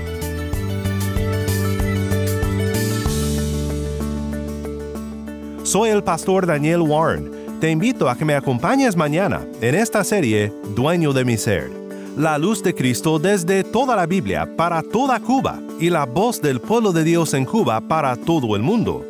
Soy 5.63 5.91
el 5.91 6.03
pastor 6.03 6.47
Daniel 6.47 6.81
Warren. 6.81 7.31
Te 7.61 7.71
invito 7.71 8.09
a 8.09 8.17
que 8.17 8.25
me 8.25 8.35
acompañes 8.35 8.97
mañana 8.97 9.47
en 9.61 9.75
esta 9.75 10.03
serie 10.05 10.55
Dueño 10.75 11.13
de 11.13 11.27
mi 11.27 11.37
Ser. 11.37 11.71
La 12.17 12.39
luz 12.39 12.63
de 12.63 12.75
Cristo 12.75 13.19
desde 13.19 13.63
toda 13.63 13.95
la 13.95 14.07
Biblia 14.07 14.49
para 14.57 14.83
toda 14.83 15.21
Cuba 15.21 15.61
y 15.79 15.91
la 15.91 16.07
voz 16.07 16.41
del 16.41 16.63
pueblo 16.63 16.93
de 16.93 17.05
Dios 17.05 17.35
en 17.35 17.45
Cuba 17.45 17.83
para 17.83 18.17
todo 18.17 18.57
el 18.57 18.63
mundo 18.63 19.10